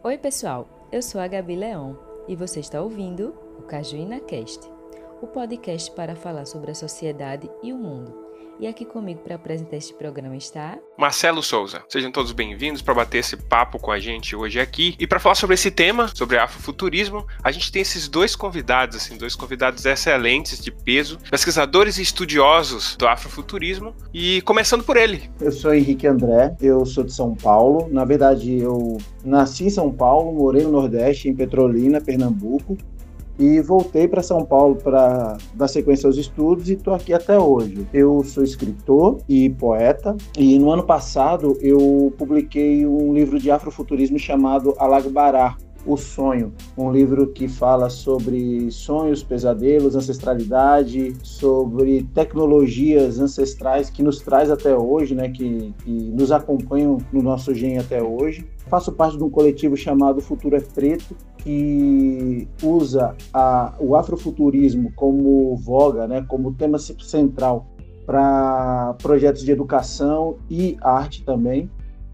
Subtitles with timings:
[0.00, 0.68] Oi, pessoal.
[0.92, 4.60] Eu sou a Gabi Leão e você está ouvindo o Cajuína Cast,
[5.20, 8.27] o podcast para falar sobre a sociedade e o mundo.
[8.60, 11.80] E aqui comigo para apresentar este programa está Marcelo Souza.
[11.88, 14.96] Sejam todos bem-vindos para bater esse papo com a gente hoje aqui.
[14.98, 19.16] E para falar sobre esse tema, sobre afrofuturismo, a gente tem esses dois convidados, assim,
[19.16, 23.94] dois convidados excelentes de peso, pesquisadores e estudiosos do afrofuturismo.
[24.12, 25.30] E começando por ele.
[25.40, 27.88] Eu sou Henrique André, eu sou de São Paulo.
[27.92, 32.76] Na verdade, eu nasci em São Paulo, morei no Nordeste, em Petrolina, Pernambuco
[33.38, 37.86] e voltei para São Paulo para dar sequência aos estudos e estou aqui até hoje.
[37.92, 44.18] Eu sou escritor e poeta e no ano passado eu publiquei um livro de afrofuturismo
[44.18, 45.56] chamado Alagbará,
[45.86, 54.20] o Sonho, um livro que fala sobre sonhos, pesadelos, ancestralidade, sobre tecnologias ancestrais que nos
[54.20, 58.46] traz até hoje, né, que, que nos acompanham no nosso gene até hoje.
[58.66, 65.56] Faço parte de um coletivo chamado Futuro é Preto, que usa a, o afrofuturismo como
[65.56, 67.66] voga, né, como tema central
[68.06, 71.70] para projetos de educação e arte também.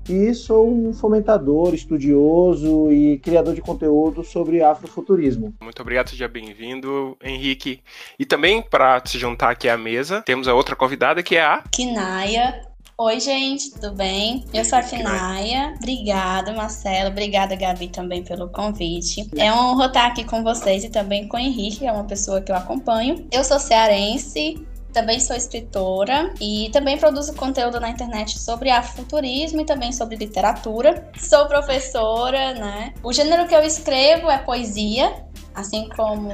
[0.09, 5.55] E sou um fomentador, estudioso e criador de conteúdo sobre afrofuturismo.
[5.63, 7.81] Muito obrigado, seja bem-vindo, Henrique.
[8.19, 11.63] E também, para se juntar aqui à mesa, temos a outra convidada que é a
[11.73, 14.45] Kinaya Oi, gente, tudo bem?
[14.55, 15.75] Eu sou a Finaia.
[15.79, 17.11] Obrigada, Marcelo.
[17.11, 19.29] Obrigada, Gabi, também pelo convite.
[19.37, 22.05] É um honra estar aqui com vocês e também com o Henrique, que é uma
[22.05, 23.27] pessoa que eu acompanho.
[23.33, 29.65] Eu sou cearense, também sou escritora e também produzo conteúdo na internet sobre afrofuturismo e
[29.65, 31.11] também sobre literatura.
[31.19, 32.95] Sou professora, né?
[33.03, 36.31] O gênero que eu escrevo é poesia, assim como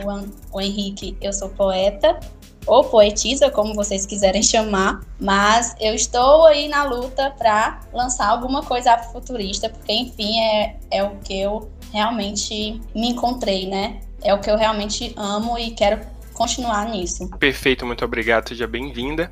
[0.53, 2.21] o Henrique, eu sou poeta
[2.67, 8.63] ou poetisa, como vocês quiserem chamar, mas eu estou aí na luta para lançar alguma
[8.63, 14.01] coisa afrofuturista, porque enfim é, é o que eu realmente me encontrei, né?
[14.23, 16.01] É o que eu realmente amo e quero
[16.35, 17.29] continuar nisso.
[17.39, 19.31] Perfeito, muito obrigado, seja bem-vinda.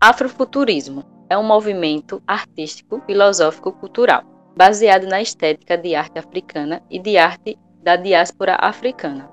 [0.00, 4.29] Afrofuturismo é um movimento artístico, filosófico, cultural
[4.60, 9.26] baseado na estética de arte africana e de arte da diáspora africana.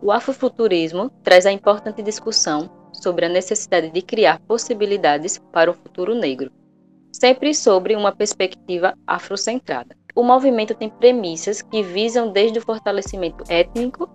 [0.00, 6.14] O afrofuturismo traz a importante discussão sobre a necessidade de criar possibilidades para o futuro
[6.14, 6.52] negro,
[7.12, 9.96] sempre sobre uma perspectiva afrocentrada.
[10.14, 14.08] O movimento tem premissas que visam desde o fortalecimento étnico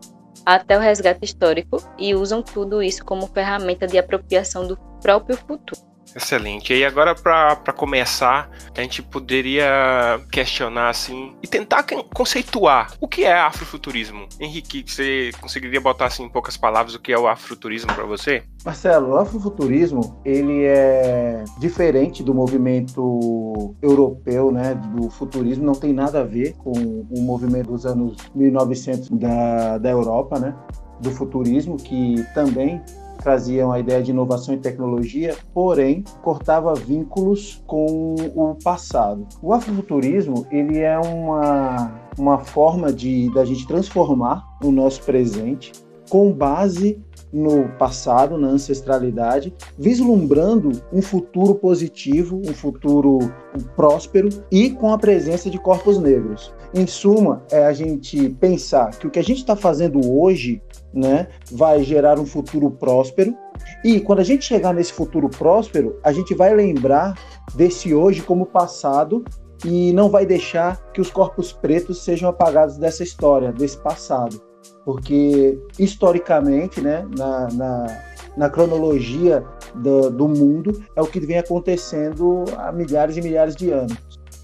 [0.46, 5.93] até o resgate histórico e usam tudo isso como ferramenta de apropriação do próprio futuro.
[6.16, 6.74] Excelente.
[6.74, 13.34] E agora, para começar, a gente poderia questionar assim e tentar conceituar o que é
[13.34, 14.28] afrofuturismo.
[14.40, 18.44] Henrique, você conseguiria botar assim em poucas palavras o que é o afrofuturismo para você?
[18.66, 26.22] Marcelo, o afrofuturismo ele é diferente do movimento europeu, né, do futurismo, não tem nada
[26.22, 30.56] a ver com o movimento dos anos 1900 da, da Europa, né,
[31.02, 32.81] do futurismo, que também
[33.23, 39.25] traziam a ideia de inovação e tecnologia, porém cortava vínculos com o passado.
[39.41, 45.72] O afrofuturismo ele é uma, uma forma de da gente transformar o nosso presente
[46.09, 47.01] com base
[47.31, 53.17] no passado, na ancestralidade, vislumbrando um futuro positivo, um futuro
[53.75, 56.53] próspero e com a presença de corpos negros.
[56.75, 60.61] Em suma, é a gente pensar que o que a gente está fazendo hoje
[60.94, 63.36] né, vai gerar um futuro próspero.
[63.84, 67.18] E quando a gente chegar nesse futuro próspero, a gente vai lembrar
[67.56, 69.24] desse hoje como passado
[69.66, 74.42] e não vai deixar que os corpos pretos sejam apagados dessa história, desse passado.
[74.86, 78.03] Porque, historicamente, né, na, na,
[78.36, 79.44] na cronologia
[79.76, 83.98] do, do mundo, é o que vem acontecendo há milhares e milhares de anos.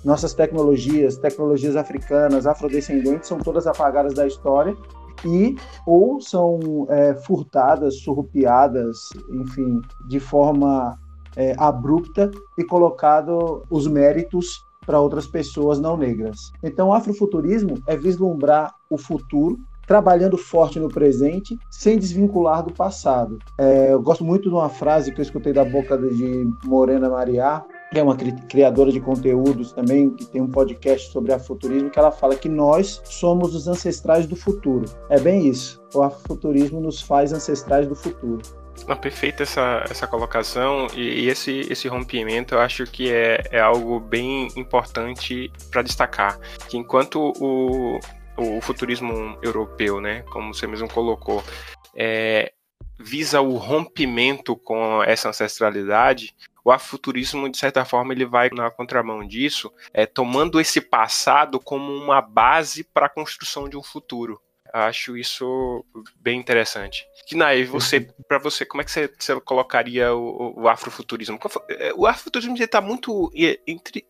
[0.03, 4.75] Nossas tecnologias, tecnologias africanas, afrodescendentes, são todas apagadas da história
[5.25, 10.97] e ou são é, furtadas, surrupiadas, enfim, de forma
[11.35, 16.51] é, abrupta e colocado os méritos para outras pessoas não negras.
[16.63, 19.57] Então, o afrofuturismo é vislumbrar o futuro
[19.89, 23.39] trabalhando forte no presente, sem desvincular do passado.
[23.57, 27.65] É, eu gosto muito de uma frase que eu escutei da boca de Morena Mariá,
[27.91, 32.11] que é uma criadora de conteúdos também, que tem um podcast sobre afuturismo, que ela
[32.11, 34.85] fala que nós somos os ancestrais do futuro.
[35.09, 35.81] É bem isso.
[35.93, 38.41] O afuturismo nos faz ancestrais do futuro.
[38.87, 43.59] Não, perfeita essa, essa colocação e, e, esse, esse rompimento eu acho que é, é
[43.59, 46.39] algo bem importante para destacar.
[46.69, 47.99] Que enquanto o,
[48.37, 51.43] o futurismo europeu, né, como você mesmo colocou,
[51.95, 52.53] é,
[52.99, 59.25] visa o rompimento com essa ancestralidade, o afrofuturismo, de certa forma, ele vai na contramão
[59.25, 64.41] disso, é, tomando esse passado como uma base para a construção de um futuro.
[64.71, 65.83] Acho isso
[66.19, 67.03] bem interessante.
[67.25, 71.39] Kinai, você, para você, como é que você, você colocaria o, o, afrofuturismo?
[71.69, 73.31] É, o afrofuturismo está muito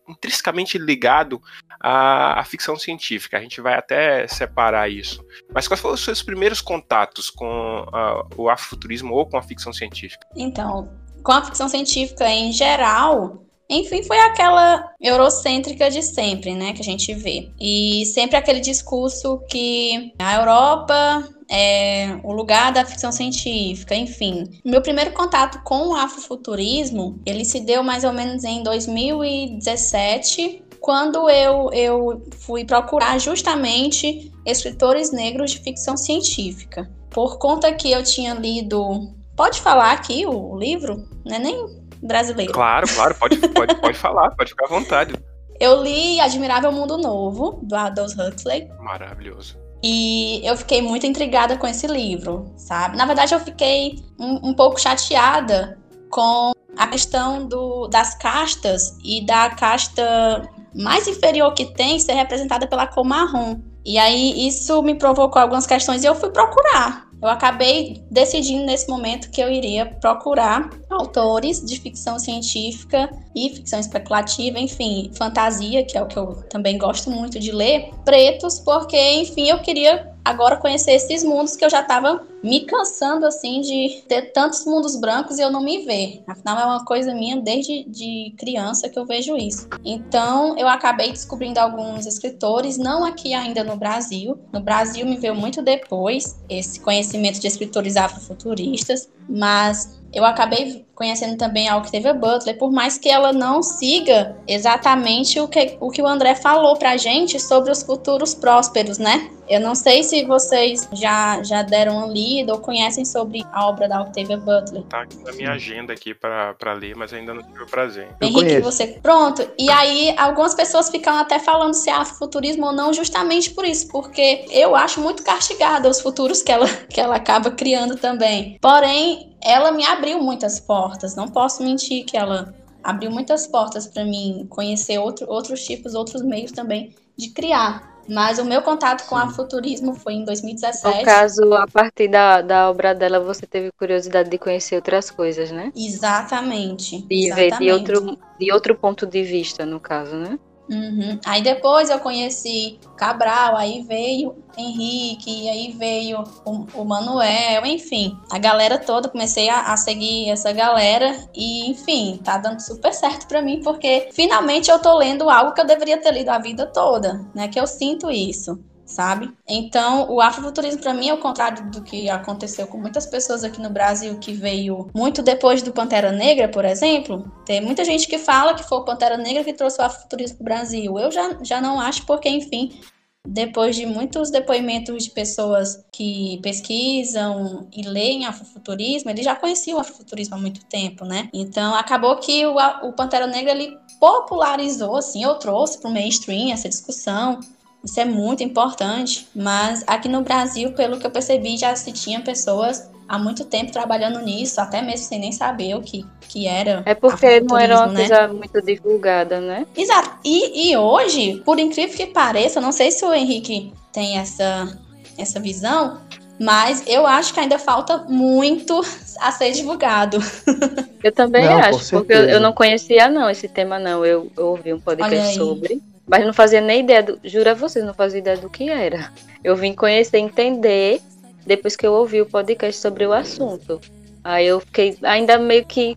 [0.06, 1.40] intrinsecamente ligado
[1.80, 3.38] à, à, ficção científica.
[3.38, 5.24] A gente vai até separar isso.
[5.52, 9.72] Mas quais foram os seus primeiros contatos com uh, o afrofuturismo ou com a ficção
[9.72, 10.26] científica?
[10.36, 13.40] Então, com a ficção científica em geral,
[13.70, 17.48] enfim, foi aquela eurocêntrica de sempre, né, que a gente vê.
[17.60, 24.44] E sempre aquele discurso que a Europa é o lugar da ficção científica, enfim.
[24.64, 31.30] Meu primeiro contato com o afrofuturismo, ele se deu mais ou menos em 2017, quando
[31.30, 36.90] eu, eu fui procurar justamente escritores negros de ficção científica.
[37.08, 39.14] Por conta que eu tinha lido.
[39.40, 41.08] Pode falar aqui o livro?
[41.24, 41.64] Não é nem
[42.02, 42.52] brasileiro.
[42.52, 45.14] Claro, claro, pode, pode, pode falar, pode ficar à vontade.
[45.58, 48.68] Eu li Admirável Mundo Novo, do Aldous Huxley.
[48.80, 49.56] Maravilhoso.
[49.82, 52.98] E eu fiquei muito intrigada com esse livro, sabe?
[52.98, 55.78] Na verdade, eu fiquei um, um pouco chateada
[56.10, 60.42] com a questão do, das castas e da casta
[60.74, 63.58] mais inferior que tem ser representada pela cor marrom.
[63.86, 68.88] E aí isso me provocou algumas questões e eu fui procurar eu acabei decidindo nesse
[68.88, 75.98] momento que eu iria procurar autores de ficção científica e ficção especulativa, enfim, fantasia, que
[75.98, 80.56] é o que eu também gosto muito de ler, pretos, porque, enfim, eu queria agora
[80.56, 85.38] conhecer esses mundos que eu já estava me cansando assim de ter tantos mundos brancos
[85.38, 86.22] e eu não me ver.
[86.26, 89.68] Afinal é uma coisa minha desde de criança que eu vejo isso.
[89.84, 94.38] Então eu acabei descobrindo alguns escritores, não aqui ainda no Brasil.
[94.52, 101.36] No Brasil me veio muito depois esse conhecimento de escritores afrofuturistas, mas eu acabei conhecendo
[101.36, 106.02] também a Octavia Butler, por mais que ela não siga exatamente o que o, que
[106.02, 109.30] o André falou pra gente sobre os futuros prósperos, né?
[109.48, 112.06] Eu não sei se vocês já, já deram uma
[112.52, 114.82] ou conhecem sobre a obra da Octavia Butler.
[114.84, 118.08] Tá aqui na minha agenda aqui para ler, mas ainda não tive o prazer.
[118.20, 118.62] Eu Henrique, conheço.
[118.62, 118.86] você.
[119.02, 119.46] Pronto.
[119.58, 123.88] E aí, algumas pessoas ficam até falando se há futurismo ou não, justamente por isso,
[123.88, 128.58] porque eu acho muito castigada os futuros que ela, que ela acaba criando também.
[128.60, 131.16] Porém, ela me abriu muitas portas.
[131.16, 136.22] Não posso mentir que ela abriu muitas portas para mim conhecer outro, outros tipos, outros
[136.22, 137.89] meios também de criar.
[138.10, 140.98] Mas o meu contato com a futurismo foi em 2017.
[140.98, 145.52] No caso, a partir da, da obra dela, você teve curiosidade de conhecer outras coisas,
[145.52, 145.72] né?
[145.76, 147.06] Exatamente.
[147.08, 147.50] E exatamente.
[147.50, 150.40] ver de outro, de outro ponto de vista, no caso, né?
[150.70, 151.18] Uhum.
[151.26, 158.38] Aí depois eu conheci Cabral, aí veio Henrique, aí veio o, o Manuel, enfim, a
[158.38, 163.42] galera toda, comecei a, a, seguir essa galera e, enfim, tá dando super certo para
[163.42, 167.20] mim, porque finalmente eu tô lendo algo que eu deveria ter lido a vida toda,
[167.34, 167.48] né?
[167.48, 168.58] Que eu sinto isso
[168.90, 169.32] sabe?
[169.48, 173.60] Então, o afrofuturismo para mim é o contrário do que aconteceu com muitas pessoas aqui
[173.60, 177.30] no Brasil que veio muito depois do Pantera Negra, por exemplo.
[177.46, 180.44] Tem muita gente que fala que foi o Pantera Negra que trouxe o afrofuturismo pro
[180.44, 180.98] Brasil.
[180.98, 182.80] Eu já, já não acho porque, enfim,
[183.26, 189.80] depois de muitos depoimentos de pessoas que pesquisam e leem afrofuturismo, eles já conheciam o
[189.80, 191.28] afrofuturismo há muito tempo, né?
[191.32, 196.50] Então, acabou que o, o Pantera Negra ele popularizou, assim, ou trouxe para o mainstream
[196.50, 197.40] essa discussão
[197.84, 202.20] isso é muito importante, mas aqui no Brasil, pelo que eu percebi, já se tinha
[202.20, 206.82] pessoas há muito tempo trabalhando nisso, até mesmo sem nem saber o que, que era.
[206.86, 208.06] É porque não era uma né?
[208.06, 209.66] coisa muito divulgada, né?
[209.76, 210.18] Exato.
[210.24, 214.78] E, e hoje, por incrível que pareça, não sei se o Henrique tem essa,
[215.18, 216.00] essa visão,
[216.38, 218.80] mas eu acho que ainda falta muito
[219.20, 220.18] a ser divulgado.
[221.02, 224.04] Eu também não, acho, porque eu, eu, não conhecia não esse tema não.
[224.04, 225.80] Eu, eu ouvi um podcast sobre.
[226.10, 229.12] Mas não fazia nem ideia, do, juro a vocês, não fazia ideia do que era.
[229.44, 231.00] Eu vim conhecer, entender,
[231.46, 233.80] depois que eu ouvi o podcast sobre o assunto.
[234.24, 235.96] Aí eu fiquei ainda meio que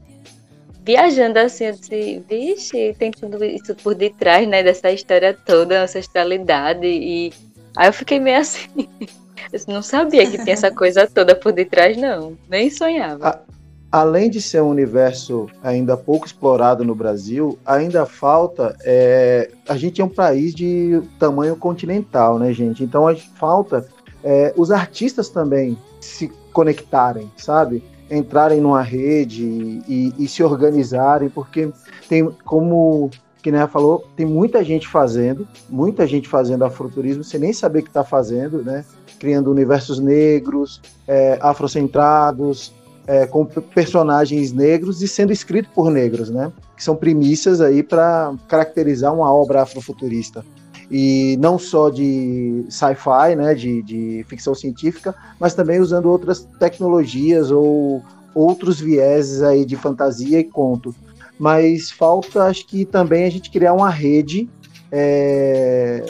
[0.84, 6.86] viajando assim, eu disse, vixe, tem tudo isso por detrás, né, dessa história toda, ancestralidade,
[6.86, 7.34] e
[7.75, 8.70] aí eu fiquei meio assim,
[9.51, 13.41] eu não sabia que tinha essa coisa toda por detrás, não, nem sonhava
[13.93, 18.75] além de ser um universo ainda pouco explorado no Brasil, ainda falta.
[18.83, 22.83] É, a gente é um país de tamanho continental, né, gente?
[22.83, 23.88] Então a falta
[24.23, 27.83] é, os artistas também se conectarem, sabe?
[28.09, 29.43] Entrarem numa rede
[29.88, 31.71] e, e se organizarem, porque
[32.09, 33.12] tem, como
[33.43, 37.83] que né, falou, tem muita gente fazendo, muita gente fazendo afroturismo sem nem saber o
[37.83, 38.83] que está fazendo, né?
[39.19, 42.73] Criando universos negros, é, afrocentrados,
[43.05, 46.51] é, com personagens negros e sendo escrito por negros, né?
[46.75, 50.43] Que são premissas aí para caracterizar uma obra afrofuturista.
[50.89, 57.50] E não só de sci-fi, né, de, de ficção científica, mas também usando outras tecnologias
[57.50, 58.03] ou
[58.36, 60.93] outros vieses aí de fantasia e conto.
[61.39, 64.50] Mas falta, acho que também a gente criar uma rede
[64.91, 66.05] é,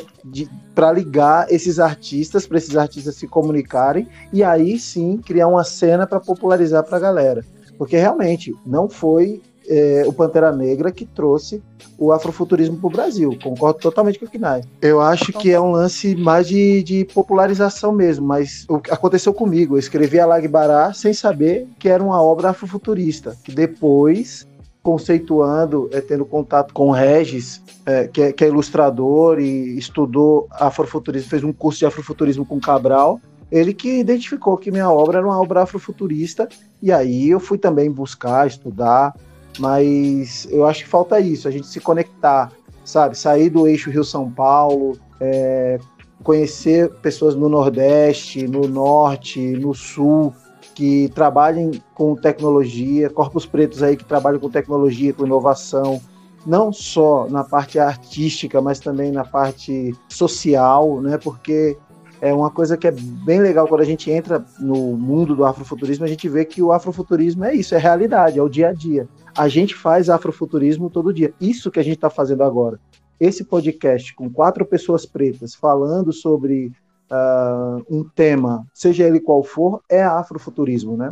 [0.74, 6.08] para ligar esses artistas, para esses artistas se comunicarem e aí sim criar uma cena
[6.08, 7.46] para popularizar para a galera.
[7.78, 11.62] Porque realmente não foi é, o Pantera Negra que trouxe
[11.98, 13.38] o afrofuturismo para o Brasil.
[13.42, 14.62] Concordo totalmente com o Kinai.
[14.82, 19.34] Eu acho que é um lance mais de, de popularização mesmo, mas o que aconteceu
[19.34, 24.46] comigo, eu escrevi a Lagbará sem saber que era uma obra afrofuturista, que depois
[24.84, 30.48] conceituando, é, tendo contato com o Regis, é, que, é, que, é, ilustrador e estudou
[30.52, 35.28] afrofuturismo, fez um curso de afrofuturismo com Cabral, ele que identificou que minha obra era
[35.28, 36.50] uma obra afrofuturista,
[36.82, 39.16] e aí eu fui também buscar, estudar,
[39.58, 42.52] mas eu acho que falta isso, a gente se conectar,
[42.84, 43.18] sabe?
[43.18, 45.80] Sair do eixo Rio-São Paulo, é,
[46.24, 50.34] conhecer pessoas no Nordeste, no Norte, no Sul,
[50.74, 56.02] que trabalhem com tecnologia, corpos pretos aí que trabalham com tecnologia, com inovação,
[56.46, 61.18] não só na parte artística, mas também na parte social, né?
[61.18, 61.78] Porque
[62.22, 66.06] é uma coisa que é bem legal quando a gente entra no mundo do afrofuturismo,
[66.06, 69.08] a gente vê que o afrofuturismo é isso, é realidade, é o dia a dia.
[69.36, 71.34] A gente faz afrofuturismo todo dia.
[71.42, 72.80] Isso que a gente está fazendo agora.
[73.20, 76.72] Esse podcast com quatro pessoas pretas falando sobre
[77.12, 81.10] uh, um tema, seja ele qual for, é afrofuturismo, né?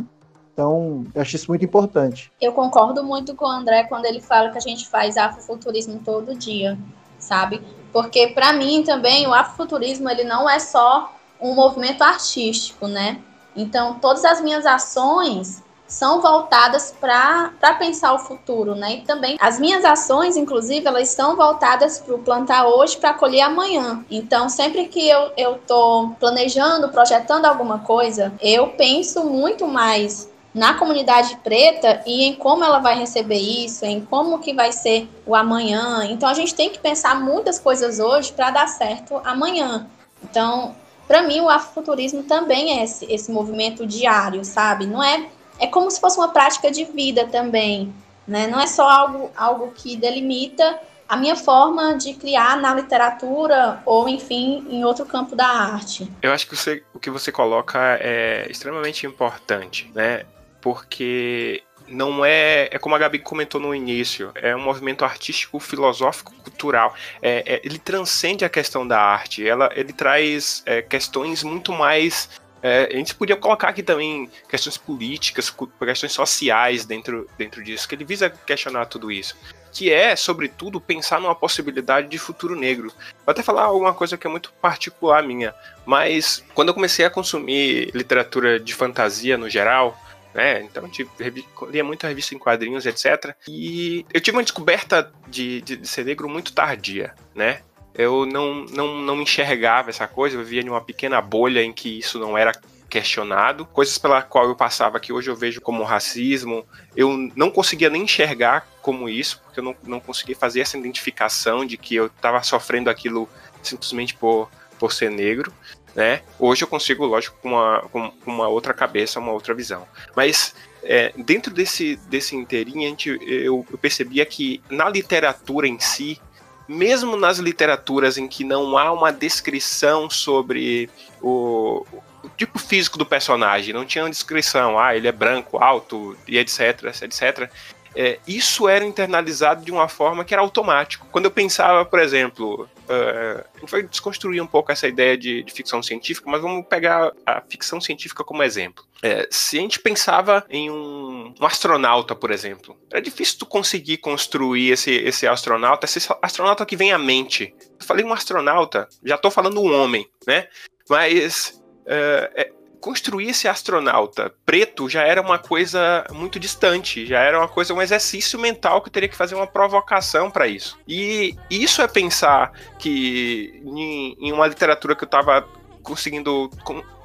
[0.52, 2.30] Então, eu acho isso muito importante.
[2.40, 6.34] Eu concordo muito com o André quando ele fala que a gente faz afrofuturismo todo
[6.34, 6.78] dia,
[7.18, 7.62] sabe?
[7.92, 13.20] Porque para mim também o afrofuturismo ele não é só um movimento artístico, né?
[13.56, 18.94] Então, todas as minhas ações são voltadas para pensar o futuro, né?
[18.94, 23.42] E também as minhas ações, inclusive, elas estão voltadas para o plantar hoje para colher
[23.42, 24.02] amanhã.
[24.10, 25.06] Então, sempre que
[25.36, 32.34] eu tô planejando, projetando alguma coisa, eu penso muito mais na comunidade preta e em
[32.36, 36.06] como ela vai receber isso, em como que vai ser o amanhã.
[36.06, 39.86] Então a gente tem que pensar muitas coisas hoje para dar certo amanhã.
[40.22, 40.74] Então,
[41.08, 44.86] para mim o afrofuturismo também é esse, esse movimento diário, sabe?
[44.86, 45.26] Não é
[45.58, 47.92] é como se fosse uma prática de vida também,
[48.26, 48.46] né?
[48.46, 54.08] Não é só algo, algo que delimita a minha forma de criar na literatura ou,
[54.08, 56.10] enfim, em outro campo da arte.
[56.22, 60.24] Eu acho que você, o que você coloca é extremamente importante, né?
[60.60, 66.32] Porque não é, é como a Gabi comentou no início, é um movimento artístico, filosófico,
[66.36, 66.94] cultural.
[67.20, 72.30] É, é, ele transcende a questão da arte, ela, ele traz é, questões muito mais
[72.62, 77.94] é, a gente podia colocar aqui também questões políticas, questões sociais dentro, dentro disso, que
[77.94, 79.36] ele visa questionar tudo isso.
[79.72, 82.92] Que é, sobretudo, pensar numa possibilidade de futuro negro.
[83.24, 85.54] Vou até falar alguma coisa que é muito particular minha,
[85.84, 89.98] mas quando eu comecei a consumir literatura de fantasia no geral,
[90.34, 90.62] né?
[90.62, 90.88] Então,
[91.18, 93.34] eu lia muita revista em quadrinhos, etc.
[93.48, 97.60] E eu tive uma descoberta de, de, de ser negro muito tardia, né?
[97.94, 101.98] Eu não, não, não enxergava essa coisa, eu vivia em uma pequena bolha em que
[101.98, 102.52] isso não era
[102.88, 107.88] questionado, coisas pela qual eu passava que hoje eu vejo como racismo, eu não conseguia
[107.88, 112.06] nem enxergar como isso, porque eu não, não conseguia fazer essa identificação de que eu
[112.06, 113.26] estava sofrendo aquilo
[113.62, 115.50] simplesmente por, por ser negro,
[115.94, 116.22] né?
[116.38, 119.86] Hoje eu consigo, lógico, com uma, com uma outra cabeça, uma outra visão.
[120.14, 125.78] Mas é, dentro desse, desse inteirinho, a gente, eu, eu percebia que na literatura em
[125.78, 126.20] si,
[126.68, 130.88] mesmo nas literaturas em que não há uma descrição sobre
[131.20, 131.86] o,
[132.22, 136.38] o tipo físico do personagem, não tinha uma descrição, ah, ele é branco, alto e
[136.38, 137.50] etc, etc.
[137.94, 141.06] É, isso era internalizado de uma forma que era automático.
[141.10, 145.42] Quando eu pensava, por exemplo, uh, a gente vai desconstruir um pouco essa ideia de,
[145.42, 148.84] de, ficção científica, mas vamos pegar a ficção científica como exemplo.
[149.02, 153.98] É, se a gente pensava em um, um, astronauta, por exemplo, era difícil tu conseguir
[153.98, 157.54] construir esse, esse astronauta, esse astronauta que vem à mente.
[157.78, 160.46] Eu falei um astronauta, já estou falando um homem, né?
[160.88, 167.38] Mas Uh, é, construir esse astronauta preto já era uma coisa muito distante, já era
[167.38, 170.76] uma coisa, um exercício mental que teria que fazer uma provocação para isso.
[170.86, 175.48] E isso é pensar que em, em uma literatura que eu estava
[175.82, 176.50] conseguindo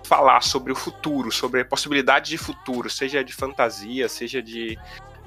[0.03, 4.77] falar sobre o futuro, sobre a possibilidade de futuro, seja de fantasia, seja de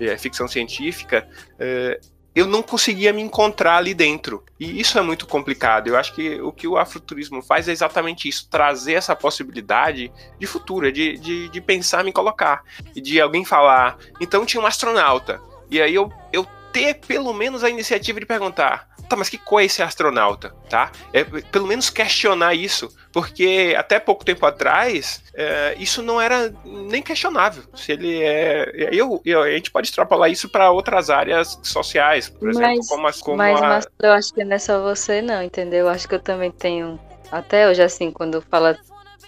[0.00, 1.28] é, ficção científica,
[1.60, 2.00] é,
[2.40, 4.42] eu não conseguia me encontrar ali dentro.
[4.58, 5.88] E isso é muito complicado.
[5.88, 10.46] Eu acho que o que o afroturismo faz é exatamente isso: trazer essa possibilidade de
[10.46, 12.64] futuro, de, de, de pensar, me colocar.
[12.96, 15.40] E de alguém falar, então tinha um astronauta.
[15.70, 19.60] E aí eu, eu ter pelo menos a iniciativa de perguntar: tá, mas que cor
[19.60, 20.92] é esse astronauta, tá?
[21.12, 27.02] É, pelo menos questionar isso, porque até pouco tempo atrás é, isso não era nem
[27.02, 27.64] questionável.
[27.74, 32.50] Se ele é, eu, eu a gente pode extrapolar isso para outras áreas sociais, por
[32.50, 33.68] exemplo, mas, como, as, como mas, a...
[33.68, 35.80] mas eu acho que não é só você não, entendeu?
[35.80, 36.98] Eu acho que eu também tenho
[37.32, 38.78] até hoje assim quando fala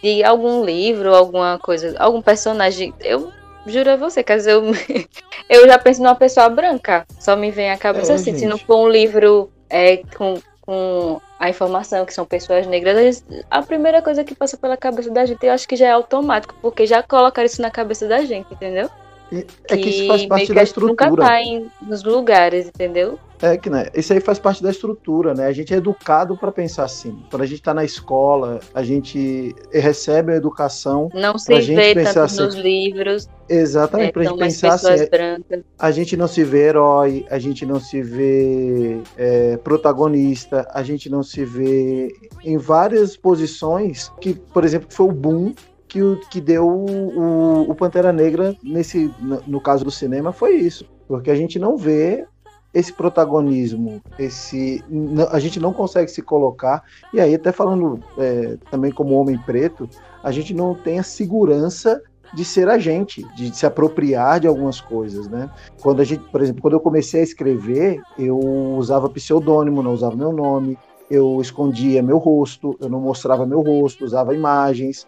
[0.03, 3.33] de algum livro, alguma coisa, algum personagem, eu
[3.67, 4.63] juro a você, quer dizer, eu,
[5.49, 7.07] eu já penso numa pessoa branca.
[7.19, 8.49] Só me vem à cabeça É, assim, se gente.
[8.49, 14.01] não for um livro é, com, com a informação que são pessoas negras, a primeira
[14.01, 17.03] coisa que passa pela cabeça da gente, eu acho que já é automático, porque já
[17.03, 18.89] colocaram isso na cabeça da gente, entendeu?
[19.33, 21.23] E- É que isso faz parte da a gente nunca estrutura.
[21.27, 23.19] tá em, nos lugares, entendeu?
[23.41, 23.87] É que, né?
[23.93, 25.47] Isso aí faz parte da estrutura, né?
[25.47, 27.19] A gente é educado para pensar assim.
[27.29, 32.13] Quando a gente está na escola, a gente recebe a educação Não se vê pensar
[32.13, 35.07] tanto assim, nos livros, exatamente é, para a gente pensar assim.
[35.11, 35.65] brancas.
[35.77, 41.11] A gente não se vê herói, a gente não se vê é, protagonista, a gente
[41.11, 45.53] não se vê em várias posições que, por exemplo, foi o boom
[45.93, 50.55] que, o, que deu o, o Pantera Negra nesse, no, no caso do cinema foi
[50.55, 52.27] isso, porque a gente não vê
[52.73, 54.83] esse protagonismo, esse
[55.31, 56.83] a gente não consegue se colocar.
[57.13, 59.87] E aí até falando é, também como homem preto,
[60.23, 62.01] a gente não tem a segurança
[62.33, 65.51] de ser a gente, de se apropriar de algumas coisas, né?
[65.83, 68.39] Quando a gente, por exemplo, quando eu comecei a escrever, eu
[68.79, 70.79] usava pseudônimo, não usava meu nome,
[71.11, 75.07] eu escondia meu rosto, eu não mostrava meu rosto, usava imagens,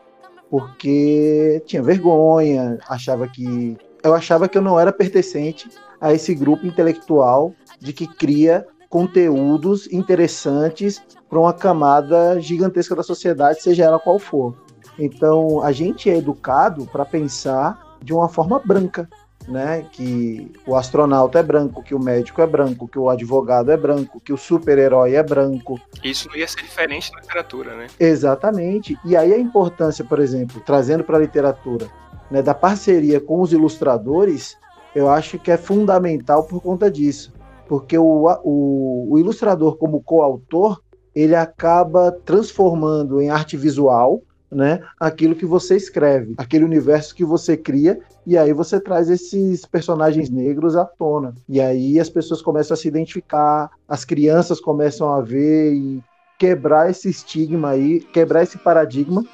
[0.55, 5.69] porque tinha vergonha, achava que eu achava que eu não era pertencente
[6.01, 13.63] a esse grupo intelectual de que cria conteúdos interessantes para uma camada gigantesca da sociedade,
[13.65, 14.57] seja ela qual for.
[14.97, 19.09] Então, a gente é educado para pensar de uma forma branca,
[19.49, 19.87] né?
[19.93, 24.21] Que o astronauta é branco, que o médico é branco, que o advogado é branco,
[24.21, 25.81] que o super-herói é branco.
[26.03, 27.87] Isso não ia ser diferente na literatura, né?
[27.99, 28.99] Exatamente.
[29.05, 31.89] E aí a importância, por exemplo, trazendo para a literatura,
[32.31, 34.57] né, da parceria com os ilustradores,
[34.95, 37.33] eu acho que é fundamental por conta disso.
[37.69, 40.81] Porque o, o, o ilustrador, como coautor,
[41.15, 47.57] ele acaba transformando em arte visual né, aquilo que você escreve, aquele universo que você
[47.57, 51.35] cria, e aí você traz esses personagens negros à tona.
[51.49, 56.03] E aí as pessoas começam a se identificar, as crianças começam a ver e
[56.39, 59.25] quebrar esse estigma aí, quebrar esse paradigma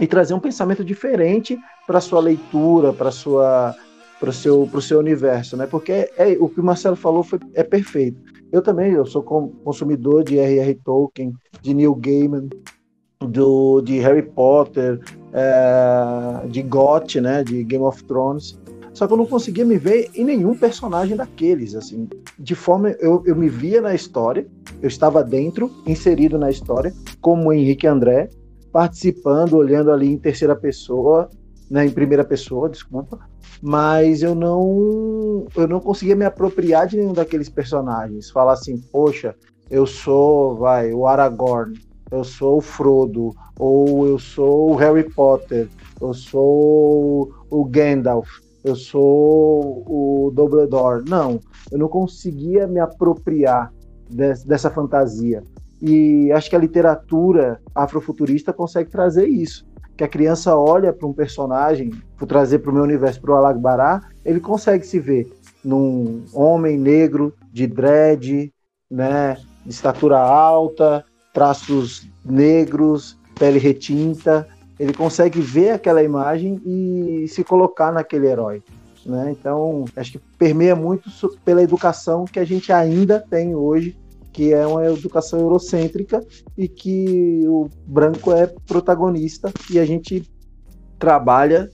[0.00, 3.74] e trazer um pensamento diferente para sua leitura, para sua
[4.20, 5.66] para o seu, seu universo, né?
[5.66, 8.20] Porque é, o que o Marcelo falou foi, é perfeito.
[8.52, 10.74] Eu também, eu sou consumidor de R.R.
[10.84, 12.50] Tolkien, de Neil Gaiman,
[13.26, 14.98] do, de Harry Potter,
[15.32, 17.44] é, de GOT, né?
[17.44, 18.58] De Game of Thrones.
[18.92, 22.08] Só que eu não conseguia me ver em nenhum personagem daqueles, assim.
[22.38, 24.46] De forma, eu, eu me via na história,
[24.82, 28.28] eu estava dentro, inserido na história, como Henrique André,
[28.72, 31.28] participando, olhando ali em terceira pessoa,
[31.70, 33.20] né, em primeira pessoa, desculpa,
[33.62, 38.28] mas eu não eu não conseguia me apropriar de nenhum daqueles personagens.
[38.30, 39.36] Falar assim, poxa,
[39.70, 41.78] eu sou, vai, o Aragorn,
[42.10, 45.68] eu sou o Frodo, ou eu sou o Harry Potter,
[46.00, 48.28] eu sou o Gandalf,
[48.64, 51.04] eu sou o Dumbledore.
[51.08, 53.72] Não, eu não conseguia me apropriar
[54.08, 55.42] des, dessa fantasia.
[55.80, 59.70] E acho que a literatura afrofuturista consegue trazer isso
[60.00, 63.34] que a criança olha para um personagem, vou trazer para o meu universo, para o
[63.34, 65.30] Alagbará, ele consegue se ver
[65.62, 68.50] num homem negro de dread,
[68.90, 74.46] né, de estatura alta, traços negros, pele retinta,
[74.78, 78.62] ele consegue ver aquela imagem e se colocar naquele herói.
[79.04, 79.34] Né?
[79.38, 81.10] Então, acho que permeia muito
[81.44, 83.96] pela educação que a gente ainda tem hoje
[84.32, 86.24] que é uma educação eurocêntrica
[86.56, 90.22] e que o branco é protagonista e a gente
[90.98, 91.68] trabalha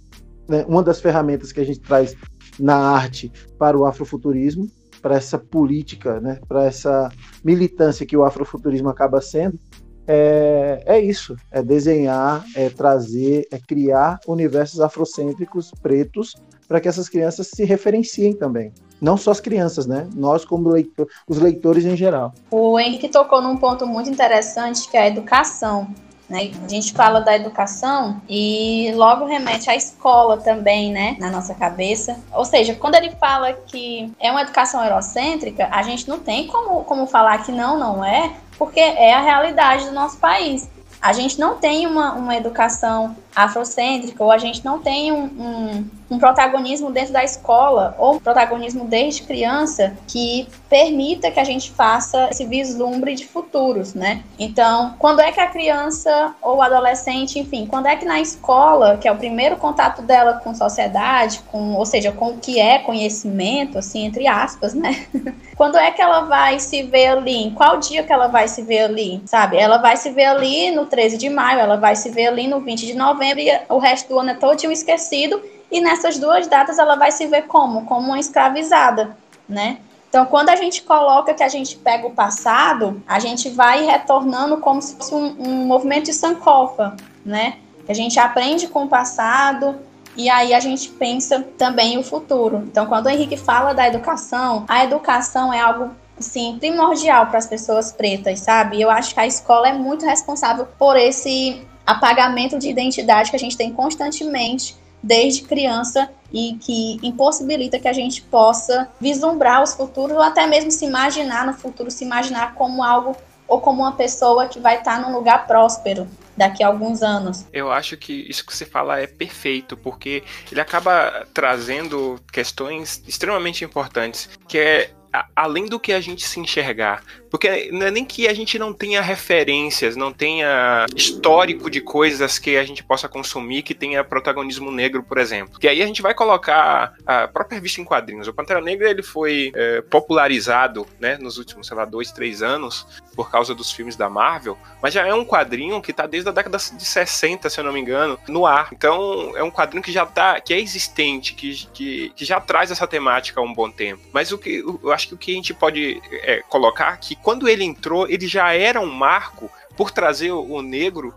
[0.49, 2.14] né, uma das ferramentas que a gente traz
[2.59, 4.71] na arte para o afrofuturismo,
[5.07, 7.09] para essa política, né, para essa
[7.45, 9.57] militância que o afrofuturismo acaba sendo,
[10.05, 16.35] é, é isso, é desenhar, é trazer, é criar universos afrocêntricos pretos
[16.66, 18.73] para que essas crianças se referenciem também.
[19.01, 20.09] Não só as crianças, né?
[20.12, 22.35] Nós, como leitor, os leitores em geral.
[22.51, 25.87] O Henrique tocou num ponto muito interessante, que é a educação.
[26.29, 26.51] Né?
[26.65, 32.19] A gente fala da educação e logo remete à escola também, né, na nossa cabeça.
[32.33, 36.83] Ou seja, quando ele fala que é uma educação eurocêntrica, a gente não tem como,
[36.85, 40.69] como falar que não, não é, porque é a realidade do nosso país.
[41.01, 45.91] A gente não tem uma, uma educação afrocêntrica, ou a gente não tem um, um,
[46.11, 51.71] um, protagonismo dentro da escola, ou um protagonismo desde criança, que permita que a gente
[51.71, 54.23] faça esse vislumbre de futuros, né?
[54.38, 59.07] Então, quando é que a criança ou adolescente, enfim, quando é que na escola, que
[59.07, 63.79] é o primeiro contato dela com sociedade, com, ou seja, com o que é conhecimento,
[63.79, 65.07] assim, entre aspas, né?
[65.57, 67.45] quando é que ela vai se ver ali?
[67.45, 69.23] Em qual dia que ela vai se ver ali?
[69.27, 69.57] Sabe?
[69.57, 72.61] Ela vai se ver ali no 13 de maio, ela vai se ver ali no
[72.61, 75.40] 20 de novembro e o resto do ano é todinho esquecido.
[75.70, 77.85] E nessas duas datas ela vai se ver como?
[77.85, 79.16] Como uma escravizada,
[79.48, 79.79] né?
[80.09, 84.59] Então, quando a gente coloca que a gente pega o passado, a gente vai retornando
[84.59, 87.59] como se fosse um, um movimento de sankofa, né?
[87.88, 89.76] A gente aprende com o passado
[90.16, 92.64] e aí a gente pensa também o futuro.
[92.66, 97.46] Então, quando o Henrique fala da educação, a educação é algo assim, primordial para as
[97.46, 98.81] pessoas pretas, sabe?
[98.81, 103.38] Eu acho que a escola é muito responsável por esse apagamento de identidade que a
[103.38, 104.74] gente tem constantemente
[105.07, 110.71] desde criança e que impossibilita que a gente possa vislumbrar os futuros ou até mesmo
[110.71, 113.16] se imaginar no futuro, se imaginar como algo
[113.47, 117.47] ou como uma pessoa que vai estar num lugar próspero daqui a alguns anos.
[117.53, 123.64] Eu acho que isso que você fala é perfeito, porque ele acaba trazendo questões extremamente
[123.64, 124.90] importantes, que é
[125.35, 127.03] além do que a gente se enxergar.
[127.37, 132.38] Porque não é nem que a gente não tenha referências, não tenha histórico de coisas
[132.38, 135.61] que a gente possa consumir que tenha protagonismo negro, por exemplo.
[135.61, 138.27] Que aí a gente vai colocar a própria revista em quadrinhos.
[138.27, 142.87] O Pantera Negra ele foi é, popularizado né, nos últimos, sei lá, dois, três anos
[143.14, 146.33] por causa dos filmes da Marvel, mas já é um quadrinho que está desde a
[146.33, 148.68] década de 60, se eu não me engano, no ar.
[148.72, 152.70] Então é um quadrinho que já tá, que é existente, que, que, que já traz
[152.70, 154.03] essa temática há um bom tempo.
[154.12, 157.49] Mas o que eu acho que o que a gente pode é, colocar aqui quando
[157.49, 161.12] ele entrou, ele já era um marco por trazer o negro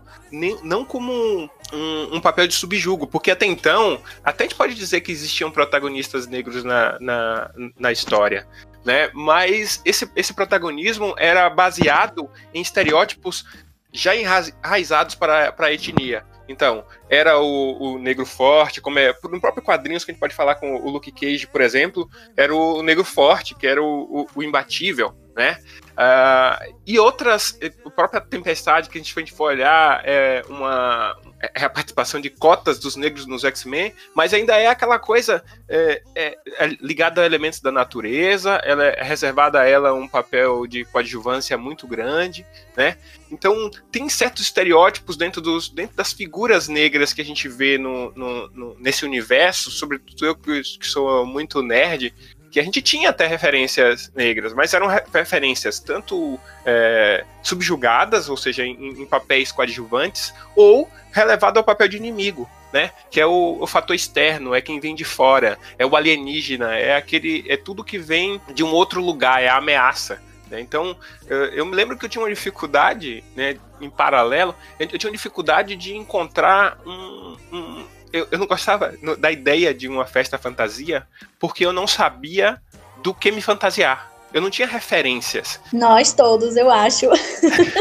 [0.60, 4.74] não como um, um, um, papel de subjugo, porque até então, até a gente pode
[4.74, 8.44] dizer que existiam protagonistas negros na, na, na história,
[8.84, 9.08] né?
[9.14, 13.44] Mas esse, esse protagonismo era baseado em estereótipos
[13.92, 16.24] já enraizados para, para a etnia.
[16.48, 19.14] Então, era o, o, negro forte, como é.
[19.30, 22.52] No próprio quadrinhos que a gente pode falar com o Luke Cage, por exemplo, era
[22.52, 25.58] o negro forte, que era o, o, o imbatível, né?
[26.00, 31.14] Uh, e outras, a própria Tempestade, que a gente, a gente olhar, é uma
[31.54, 36.02] é a participação de cotas dos negros nos X-Men, mas ainda é aquela coisa é,
[36.14, 40.84] é, é ligada a elementos da natureza, ela é reservada a ela um papel de
[40.86, 42.96] coadjuvância muito grande, né?
[43.30, 48.10] Então tem certos estereótipos dentro, dos, dentro das figuras negras que a gente vê no,
[48.12, 52.14] no, no nesse universo, sobretudo eu que, que sou muito nerd,
[52.50, 58.64] que a gente tinha até referências negras, mas eram referências tanto é, subjugadas, ou seja,
[58.64, 62.90] em, em, papéis coadjuvantes, ou relevado ao papel de inimigo, né?
[63.10, 66.96] Que é o, o, fator externo, é quem vem de fora, é o alienígena, é
[66.96, 70.20] aquele, é tudo que vem de um outro lugar, é a ameaça.
[70.50, 70.60] Né?
[70.60, 70.96] Então,
[71.28, 75.16] eu, eu, me lembro que eu tinha uma dificuldade, né, em paralelo, eu, tinha uma
[75.16, 81.06] dificuldade de encontrar um, um eu, eu não gostava da ideia de uma festa fantasia
[81.38, 82.60] porque eu não sabia
[83.02, 84.10] do que me fantasiar.
[84.32, 85.60] Eu não tinha referências.
[85.72, 87.06] Nós todos, eu acho.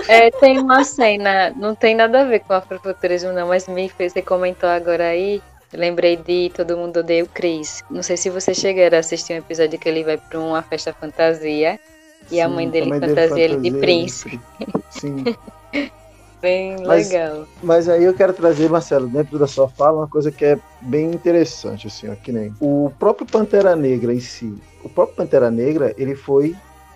[0.07, 4.13] É, tem uma cena, não tem nada a ver com afrofuturismo não, mas me fez,
[4.13, 5.39] você comentou agora aí,
[5.71, 7.83] lembrei de Todo Mundo Odeia o Chris.
[7.91, 10.91] Não sei se você chegaram a assistir um episódio que ele vai para uma festa
[10.91, 11.79] fantasia
[12.31, 14.39] e Sim, a mãe dele fantasia, fantasia ele de príncipe.
[14.89, 15.23] Sim.
[16.41, 17.45] Bem legal.
[17.61, 21.11] Mas aí eu quero trazer, Marcelo, dentro da sua fala, uma coisa que é bem
[21.11, 24.53] interessante, assim, ó, que nem o próprio Pantera Negra em si.
[24.83, 26.55] O próprio Pantera Negra, ele foi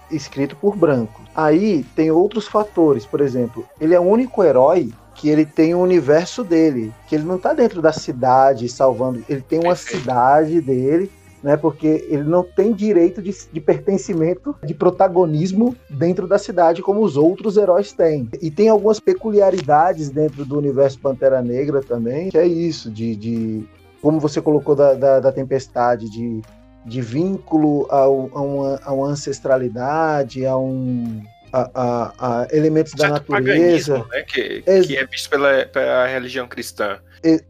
[0.09, 1.21] escrito por branco.
[1.35, 5.79] Aí tem outros fatores, por exemplo, ele é o único herói que ele tem o
[5.79, 11.11] universo dele, que ele não tá dentro da cidade salvando, ele tem uma cidade dele
[11.43, 11.57] né?
[11.57, 17.17] Porque ele não tem direito de, de, pertencimento, de protagonismo dentro da cidade como os
[17.17, 18.29] outros heróis têm.
[18.41, 23.67] E tem algumas peculiaridades dentro do universo Pantera Negra também, que é isso, de, de
[24.01, 26.41] como você colocou da, da, da tempestade, de,
[26.85, 33.09] de vínculo ao, a, uma, a uma ancestralidade, a um a, a, a, elementos da
[33.09, 33.99] natureza.
[34.11, 34.23] Né?
[34.23, 36.97] Que, que, é visto pela, pela religião cristã.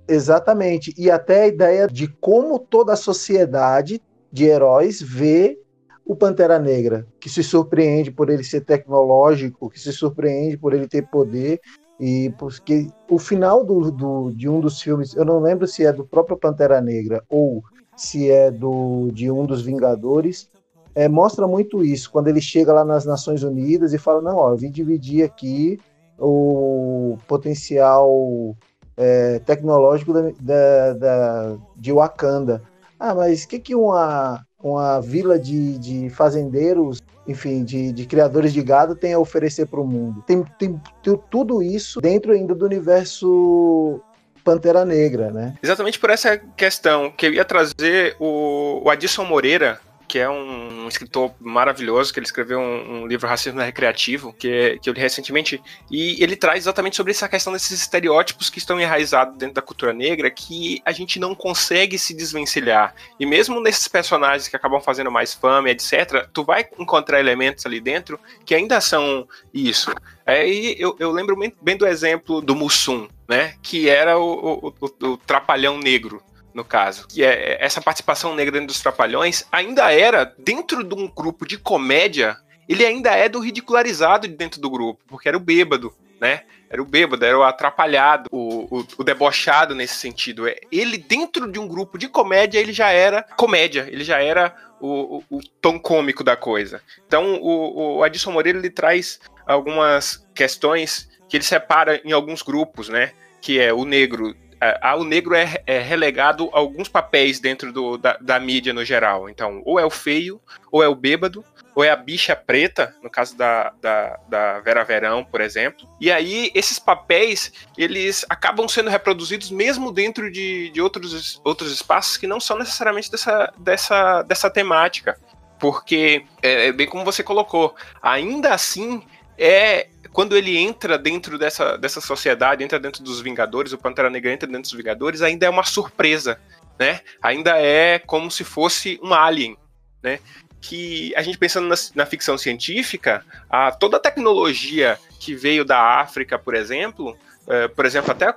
[0.08, 0.94] Exatamente.
[0.98, 5.60] E até a ideia de como toda a sociedade de heróis vê
[6.06, 10.88] o Pantera Negra, que se surpreende por ele ser tecnológico, que se surpreende por ele
[10.88, 11.60] ter poder,
[12.00, 15.94] E porque o final do, do, de um dos filmes, eu não lembro se é
[15.94, 17.64] do próprio Pantera Negra ou
[17.96, 20.50] se é do de um dos Vingadores,
[20.96, 22.12] é, mostra muito isso.
[22.12, 25.80] Quando ele chega lá nas Nações Unidas e fala: Não, ó, eu vim dividir aqui
[26.20, 28.56] o potencial
[28.98, 32.62] é, tecnológico da, da, da, de Wakanda.
[33.00, 38.54] Ah, mas o que, que uma, uma vila de, de fazendeiros, enfim, de, de criadores
[38.54, 40.24] de gado tem a oferecer para o mundo?
[40.26, 44.02] Tem, tem, tem tudo isso dentro ainda do universo
[44.44, 45.56] Pantera Negra, né?
[45.64, 49.80] Exatamente por essa questão que eu ia trazer o, o Moreira,
[50.14, 54.78] que é um, um escritor maravilhoso, que ele escreveu um, um, livro Racismo Recreativo, que,
[54.80, 58.80] que eu li recentemente, e ele traz exatamente sobre essa questão desses estereótipos que estão
[58.80, 62.94] enraizados dentro da cultura negra, que a gente não consegue se desvencilhar.
[63.20, 67.82] E mesmo nesses personagens que acabam fazendo mais fama, etc., tu vai encontrar elementos ali
[67.82, 69.92] dentro que ainda são isso.
[70.28, 73.56] Aí eu, eu lembro bem do exemplo do Mussum, né?
[73.64, 76.22] Que era o, o, o, o trapalhão negro
[76.54, 77.08] no caso.
[77.08, 81.58] Que é essa participação negra dentro dos Trapalhões ainda era dentro de um grupo de
[81.58, 82.38] comédia,
[82.68, 86.44] ele ainda é do ridicularizado dentro do grupo, porque era o bêbado, né?
[86.70, 90.48] Era o bêbado, era o atrapalhado, o, o, o, debochado nesse sentido.
[90.48, 94.56] É, ele, dentro de um grupo de comédia, ele já era comédia, ele já era
[94.80, 96.82] o, o, o tom cômico da coisa.
[97.06, 102.90] Então, o, o Adilson Moreira ele traz algumas questões que ele separa em alguns grupos,
[102.90, 103.12] né?
[103.40, 104.36] Que é o negro
[104.82, 108.86] a, o negro é, é, relegado a alguns papéis dentro do, da, da, mídia no
[108.86, 109.30] geral.
[109.30, 110.40] Então, ou é o feio,
[110.72, 111.44] ou é o bêbado,
[111.76, 115.88] ou é a bicha preta, no caso da, da, da Vera Verão, por exemplo.
[116.00, 122.18] E aí, esses papéis, eles acabam sendo reproduzidos mesmo dentro de, de outros, outros espaços
[122.18, 125.18] que não são necessariamente dessa, dessa, dessa temática.
[125.60, 129.02] Porque, é, é bem como você colocou, ainda assim
[129.38, 134.32] é quando ele entra dentro dessa, dessa sociedade, entra dentro dos Vingadores, o Pantera Negra
[134.32, 136.40] entra dentro dos Vingadores, ainda é uma surpresa,
[136.80, 137.02] né?
[137.22, 139.58] Ainda é como se fosse um alien,
[140.04, 140.20] né?
[140.62, 146.00] Que a gente pensando na, na ficção científica, a, toda a tecnologia que veio da
[146.00, 148.36] África, por exemplo, é, por exemplo, até a,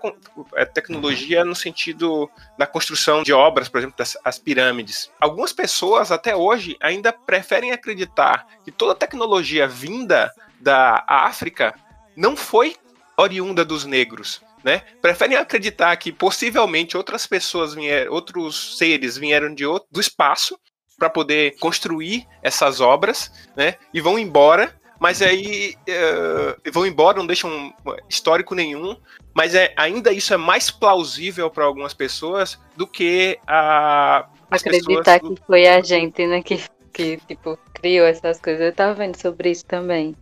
[0.57, 5.11] a, tecnologia no sentido da construção de obras, por exemplo, das as pirâmides.
[5.21, 11.75] Algumas pessoas até hoje ainda preferem acreditar que toda a tecnologia vinda da África
[12.17, 12.77] não foi
[13.17, 14.41] oriunda dos negros.
[14.65, 14.83] Né?
[15.01, 20.59] Preferem acreditar que possivelmente outras pessoas vieram, outros seres vieram de outro, do espaço
[20.99, 23.75] para poder construir essas obras, né?
[23.93, 27.73] E vão embora, mas aí uh, vão embora, não deixam
[28.09, 28.97] histórico nenhum.
[29.35, 35.35] Mas é, ainda isso é mais plausível para algumas pessoas do que a acreditar que
[35.47, 36.61] foi a gente, né, que,
[36.93, 38.63] que tipo criou essas coisas.
[38.63, 40.17] Eu tava vendo sobre isso também.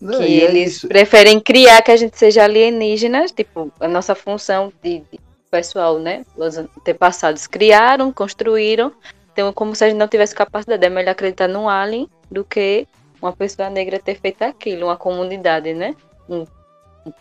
[0.00, 4.14] Não, que é eles é preferem criar que a gente seja alienígena, tipo, a nossa
[4.14, 6.24] função de, de pessoal, né?
[6.36, 8.92] Os antepassados criaram, construíram.
[9.32, 12.86] Então, como se a gente não tivesse capacidade, é melhor acreditar num alien do que
[13.20, 15.94] uma pessoa negra ter feito aquilo, uma comunidade, né?
[16.28, 16.46] Um,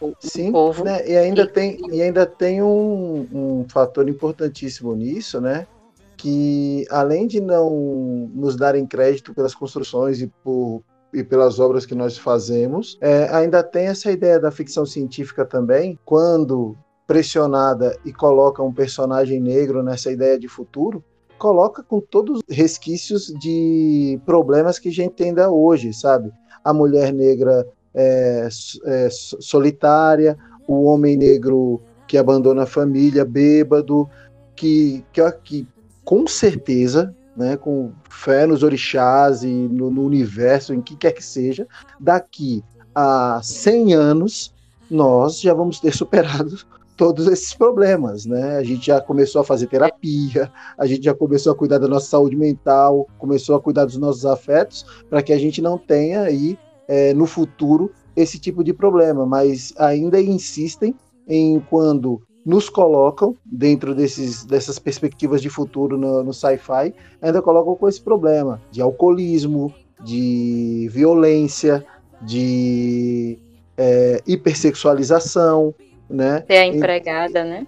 [0.02, 0.84] um, Sim, povo.
[0.84, 1.08] Né?
[1.08, 5.68] E ainda e, tem, e ainda tem um, um fator importantíssimo nisso, né?
[6.15, 10.82] Que além de não nos darem crédito pelas construções e por
[11.13, 12.98] e pelas obras que nós fazemos.
[13.02, 19.41] É, ainda tem essa ideia da ficção científica também, quando pressionada e coloca um personagem
[19.41, 21.04] negro nessa ideia de futuro,
[21.39, 26.32] coloca com todos os resquícios de problemas que a gente tem ainda hoje, sabe?
[26.63, 28.48] A mulher negra é,
[28.86, 34.08] é, solitária, o homem negro que abandona a família, bêbado,
[34.56, 35.67] que, que, que
[36.04, 41.23] com certeza né, com fé nos orixás e no, no, universo, em que quer que
[41.23, 41.65] seja,
[41.97, 42.62] daqui
[42.93, 44.54] a 100 anos
[44.91, 46.58] nós já vamos ter superado
[46.97, 48.58] todos esses problemas, né?
[48.58, 52.08] A gente já começou a fazer terapia, a gente já começou a cuidar da nossa
[52.08, 56.60] saúde mental, começou a cuidar dos nossos afetos, para que a gente não tenha aí
[56.89, 60.93] é, no futuro esse tipo de problema, mas ainda insistem
[61.25, 67.75] em quando nos colocam dentro desses, dessas perspectivas de futuro no, no sci-fi, ainda colocam
[67.75, 69.71] com esse problema de alcoolismo,
[70.03, 71.85] de violência,
[72.23, 73.38] de
[73.77, 75.75] é, hipersexualização,
[76.09, 76.43] né?
[76.49, 77.67] É a empregada, né?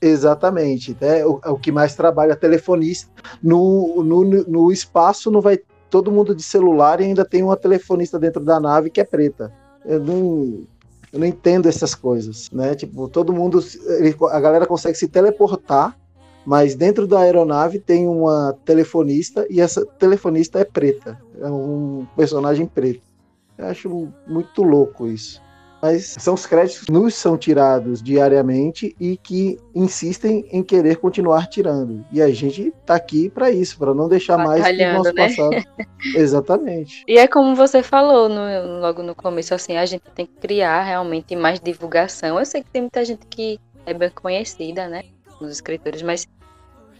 [0.00, 0.96] Exatamente.
[1.00, 1.26] Né?
[1.26, 3.10] O, o que mais trabalha telefonista.
[3.42, 5.58] No, no, no espaço não vai
[5.90, 9.52] todo mundo de celular e ainda tem uma telefonista dentro da nave que é preta.
[9.84, 10.64] Eu não,
[11.12, 12.74] eu não entendo essas coisas, né?
[12.74, 13.62] Tipo, todo mundo,
[14.30, 15.96] a galera consegue se teleportar,
[16.44, 22.66] mas dentro da aeronave tem uma telefonista e essa telefonista é preta, é um personagem
[22.66, 23.02] preto.
[23.58, 25.40] Eu acho muito louco isso.
[25.82, 31.48] Mas são os créditos que nos são tirados diariamente e que insistem em querer continuar
[31.48, 32.04] tirando.
[32.12, 35.26] E a gente tá aqui para isso, para não deixar mais o nosso né?
[35.26, 35.56] passado.
[36.14, 37.02] Exatamente.
[37.08, 40.82] E é como você falou no, logo no começo, assim, a gente tem que criar
[40.82, 42.38] realmente mais divulgação.
[42.38, 45.02] Eu sei que tem muita gente que é bem conhecida, né,
[45.40, 46.28] os escritores, mas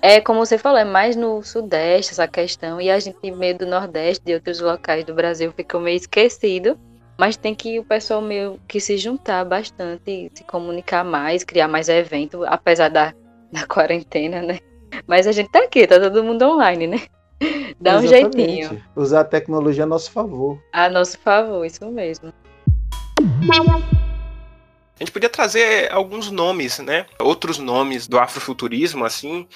[0.00, 3.64] é como você falou, é mais no Sudeste essa questão, e a gente meio do
[3.64, 6.76] Nordeste, de outros locais do Brasil, ficou meio esquecido.
[7.18, 11.88] Mas tem que o pessoal meio que se juntar bastante, se comunicar mais, criar mais
[11.88, 13.14] eventos, apesar da,
[13.52, 14.58] da quarentena, né?
[15.06, 17.02] Mas a gente tá aqui, tá todo mundo online, né?
[17.80, 18.82] Dá um jeitinho.
[18.94, 20.62] Usar a tecnologia a nosso favor.
[20.72, 22.32] A nosso favor, isso mesmo.
[24.94, 27.06] A gente podia trazer alguns nomes, né?
[27.18, 29.48] Outros nomes do afrofuturismo, assim,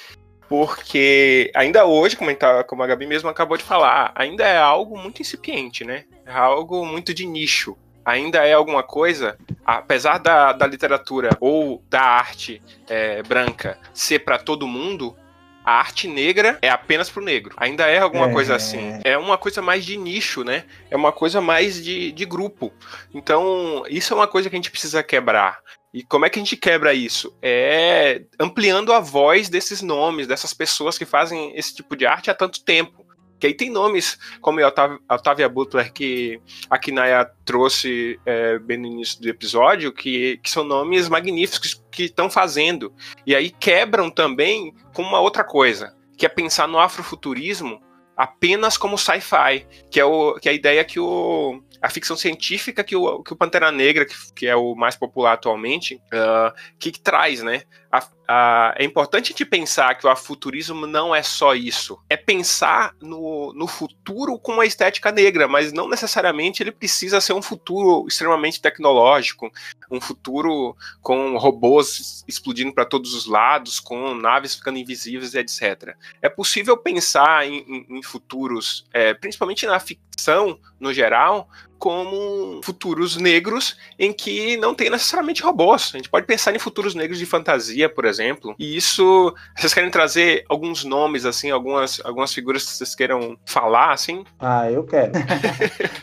[0.48, 4.58] porque ainda hoje, como a, tá, como a Gabi mesmo acabou de falar, ainda é
[4.58, 6.04] algo muito incipiente, né?
[6.26, 7.76] É algo muito de nicho.
[8.04, 14.38] Ainda é alguma coisa, apesar da, da literatura ou da arte é, branca ser para
[14.38, 15.16] todo mundo,
[15.64, 17.52] a arte negra é apenas pro negro.
[17.56, 18.32] Ainda é alguma é.
[18.32, 19.00] coisa assim.
[19.02, 20.64] É uma coisa mais de nicho, né?
[20.88, 22.72] É uma coisa mais de, de grupo.
[23.12, 25.58] Então, isso é uma coisa que a gente precisa quebrar.
[25.92, 27.36] E como é que a gente quebra isso?
[27.40, 32.34] É ampliando a voz desses nomes, dessas pessoas que fazem esse tipo de arte há
[32.34, 33.05] tanto tempo.
[33.38, 38.86] Que aí tem nomes como a Otávia Butler, que a Kinaya trouxe é, bem no
[38.86, 42.94] início do episódio, que, que são nomes magníficos que estão fazendo.
[43.26, 47.80] E aí quebram também com uma outra coisa, que é pensar no afrofuturismo
[48.16, 50.04] apenas como sci-fi, que, é
[50.40, 54.06] que é a ideia que o, a ficção científica que o, que o Pantera Negra,
[54.06, 57.62] que, que é o mais popular atualmente, uh, que, que, traz, né?
[57.96, 61.98] A, a, é importante te pensar que o afuturismo não é só isso.
[62.08, 67.32] É pensar no, no futuro com uma estética negra, mas não necessariamente ele precisa ser
[67.32, 69.50] um futuro extremamente tecnológico,
[69.90, 75.94] um futuro com robôs explodindo para todos os lados, com naves ficando invisíveis, etc.
[76.20, 83.16] É possível pensar em, em, em futuros, é, principalmente na ficção no geral, como futuros
[83.16, 85.90] negros em que não tem necessariamente robôs.
[85.94, 88.54] A gente pode pensar em futuros negros de fantasia, por exemplo.
[88.58, 93.92] E isso, vocês querem trazer alguns nomes, assim, algumas, algumas figuras que vocês queiram falar,
[93.92, 94.24] assim?
[94.38, 95.12] Ah, eu quero.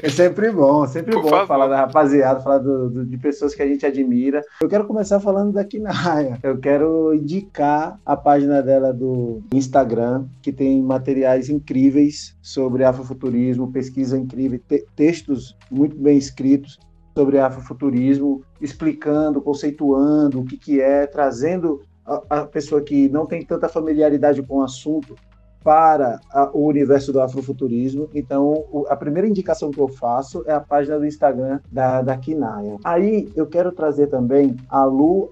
[0.01, 1.47] é sempre bom, sempre por bom favor.
[1.47, 4.41] falar da rapaziada, falar do, do, de pessoas que a gente admira.
[4.61, 6.39] Eu quero começar falando da Kinaya.
[6.43, 14.17] Eu quero indicar a página dela do Instagram, que tem materiais incríveis sobre afrofuturismo, pesquisa
[14.17, 16.79] incrível, te textos muito bem escritos
[17.15, 23.45] sobre afrofuturismo, explicando, conceituando o que, que é, trazendo a, a pessoa que não tem
[23.45, 25.15] tanta familiaridade com o assunto
[25.63, 28.09] para a, o universo do afrofuturismo.
[28.13, 32.17] Então, o, a primeira indicação que eu faço é a página do Instagram da, da
[32.17, 32.77] Kinaya.
[32.83, 35.31] Aí, eu quero trazer também a Lu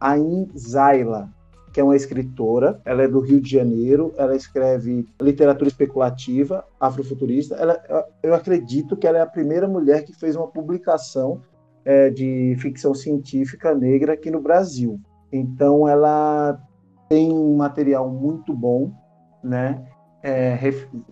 [0.00, 1.28] Ain Zaila,
[1.72, 7.54] que é uma escritora, ela é do Rio de Janeiro, ela escreve literatura especulativa, afrofuturista.
[7.56, 7.80] Ela,
[8.22, 11.42] eu acredito que ela é a primeira mulher que fez uma publicação
[11.84, 15.00] é, de ficção científica negra aqui no Brasil.
[15.32, 16.60] Então, ela
[17.08, 18.92] tem um material muito bom,
[19.42, 19.86] né?
[20.22, 20.54] É,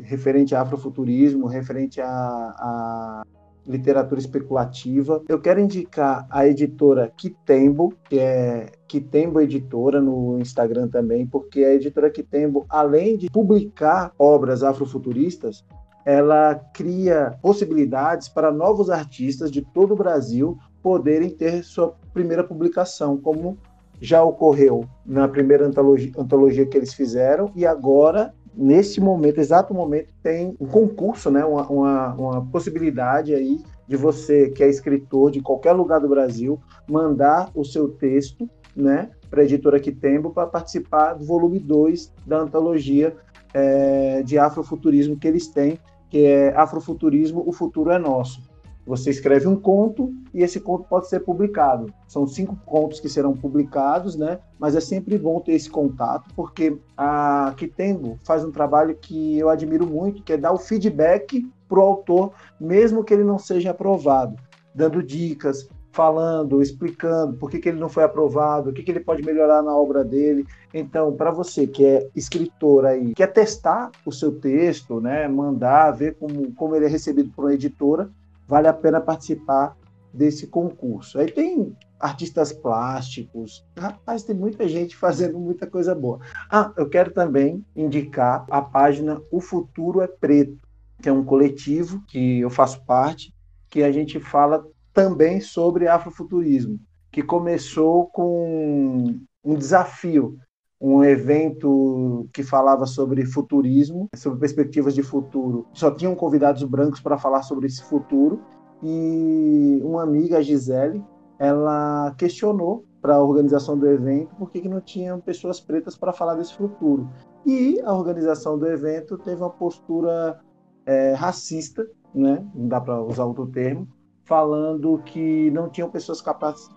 [0.01, 3.23] referente a afrofuturismo, referente a, a
[3.67, 5.23] literatura especulativa.
[5.29, 11.75] Eu quero indicar a editora Kitembo, que é Kitembo Editora no Instagram também, porque a
[11.75, 15.65] editora Kitembo, além de publicar obras afrofuturistas,
[16.05, 23.17] ela cria possibilidades para novos artistas de todo o Brasil poderem ter sua primeira publicação,
[23.17, 23.59] como
[24.01, 30.09] já ocorreu na primeira antologia, antologia que eles fizeram, e agora nesse momento, exato momento,
[30.23, 35.41] tem um concurso, né, uma, uma, uma, possibilidade aí de você, que é escritor de
[35.41, 41.15] qualquer lugar do Brasil, mandar o seu texto né, para a editora Quitembo para participar
[41.15, 43.15] do volume 2 da antologia
[43.53, 48.46] é, de afrofuturismo que eles têm, que é Afrofuturismo, o futuro é nosso.
[48.87, 51.93] Você escreve um conto e esse conto pode ser publicado.
[52.07, 54.39] São cinco contos que serão publicados, né?
[54.59, 59.49] Mas é sempre bom ter esse contato, porque a Kitembo faz um trabalho que eu
[59.49, 63.71] admiro muito, que é dar o feedback para o autor, mesmo que ele não seja
[63.71, 64.37] aprovado,
[64.73, 69.01] dando dicas, falando, explicando por que, que ele não foi aprovado, o que, que ele
[69.01, 70.47] pode melhorar na obra dele.
[70.73, 76.15] Então, para você que é escritor aí, quer testar o seu texto, né, mandar, ver
[76.17, 78.11] como, como ele é recebido por uma editora,
[78.47, 79.77] vale a pena participar
[80.13, 81.19] desse concurso.
[81.19, 86.21] Aí tem artistas plásticos, rapaz, tem muita gente fazendo muita coisa boa.
[86.51, 90.59] Ah, eu quero também indicar a página O Futuro é Preto,
[91.03, 93.35] que é um coletivo que eu faço parte,
[93.69, 96.81] que a gente fala também sobre afrofuturismo,
[97.13, 100.39] que começou com um desafio,
[100.81, 105.67] um evento que falava sobre futurismo, sobre perspectivas de futuro.
[105.73, 108.43] Só tinham convidados brancos para falar sobre esse futuro
[108.83, 111.03] e uma amiga, a Gisele,
[111.39, 116.35] ela questionou para a organização do evento por que não tinham pessoas pretas para falar
[116.35, 117.09] desse futuro.
[117.45, 120.41] E a organização do evento teve uma postura
[120.85, 122.45] é, racista, né?
[122.55, 123.89] não dá para usar outro termo,
[124.25, 126.23] falando que não tinham pessoas,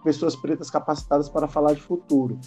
[0.03, 2.37] pessoas pretas capacitadas para falar de futuro.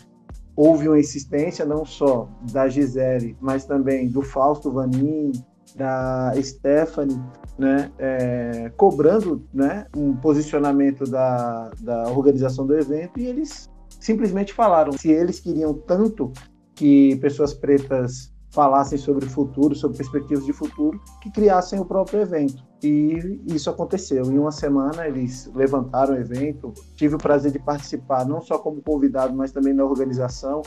[0.55, 5.33] Houve uma insistência não só da Gisele, mas também do Fausto Vanin,
[5.75, 7.21] da Stephanie,
[7.59, 14.93] né, é, cobrando né, um posicionamento da, da organização do evento e eles simplesmente falaram
[14.93, 16.33] se eles queriam tanto
[16.75, 22.21] que pessoas pretas falassem sobre o futuro, sobre perspectivas de futuro, que criassem o próprio
[22.21, 22.63] evento.
[22.83, 24.25] E isso aconteceu.
[24.27, 26.73] Em uma semana eles levantaram o evento.
[26.95, 30.63] Tive o prazer de participar, não só como convidado, mas também na organização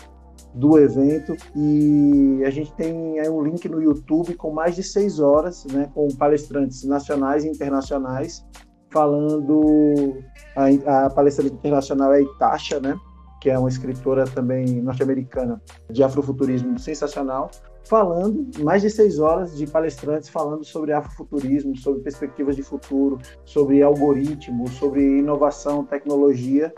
[0.54, 1.36] do evento.
[1.56, 5.90] E a gente tem aí um link no YouTube com mais de seis horas, né,
[5.94, 8.44] com palestrantes nacionais e internacionais,
[8.90, 10.18] falando.
[10.56, 12.98] A, a palestrante internacional é Itasha, né?
[13.46, 15.62] que é uma escritora também norte-americana
[15.92, 17.52] de afrofuturismo sensacional,
[17.86, 23.82] falando mais de seis horas de palestrantes falando sobre afrofuturismo, sobre perspectivas de futuro, sobre
[23.82, 26.74] algoritmos, sobre inovação, tecnologia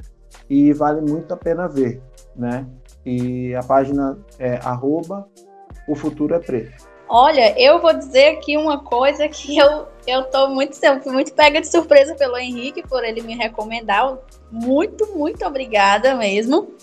[0.49, 2.01] e vale muito a pena ver,
[2.35, 2.67] né?
[3.05, 5.27] E a página é arroba
[5.87, 6.85] o futuro é preto.
[7.09, 11.67] Olha, eu vou dizer aqui uma coisa que eu eu tô muito, muito pega de
[11.67, 14.17] surpresa pelo Henrique por ele me recomendar.
[14.49, 16.73] Muito, muito obrigada mesmo.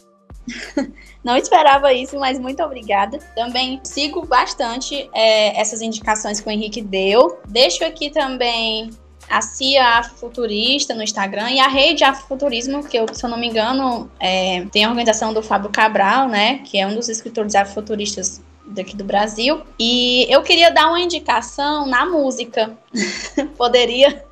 [1.24, 3.18] Não esperava isso, mas muito obrigada.
[3.34, 7.38] Também sigo bastante é, essas indicações que o Henrique deu.
[7.48, 8.90] Deixo aqui também
[9.28, 13.48] a CIA Afrofuturista no Instagram e a Rede Afrofuturismo, que eu, se eu não me
[13.48, 16.58] engano, é, tem a organização do Fábio Cabral, né?
[16.58, 19.62] Que é um dos escritores afrofuturistas daqui do Brasil.
[19.78, 22.76] E eu queria dar uma indicação na música.
[23.56, 24.24] Poderia?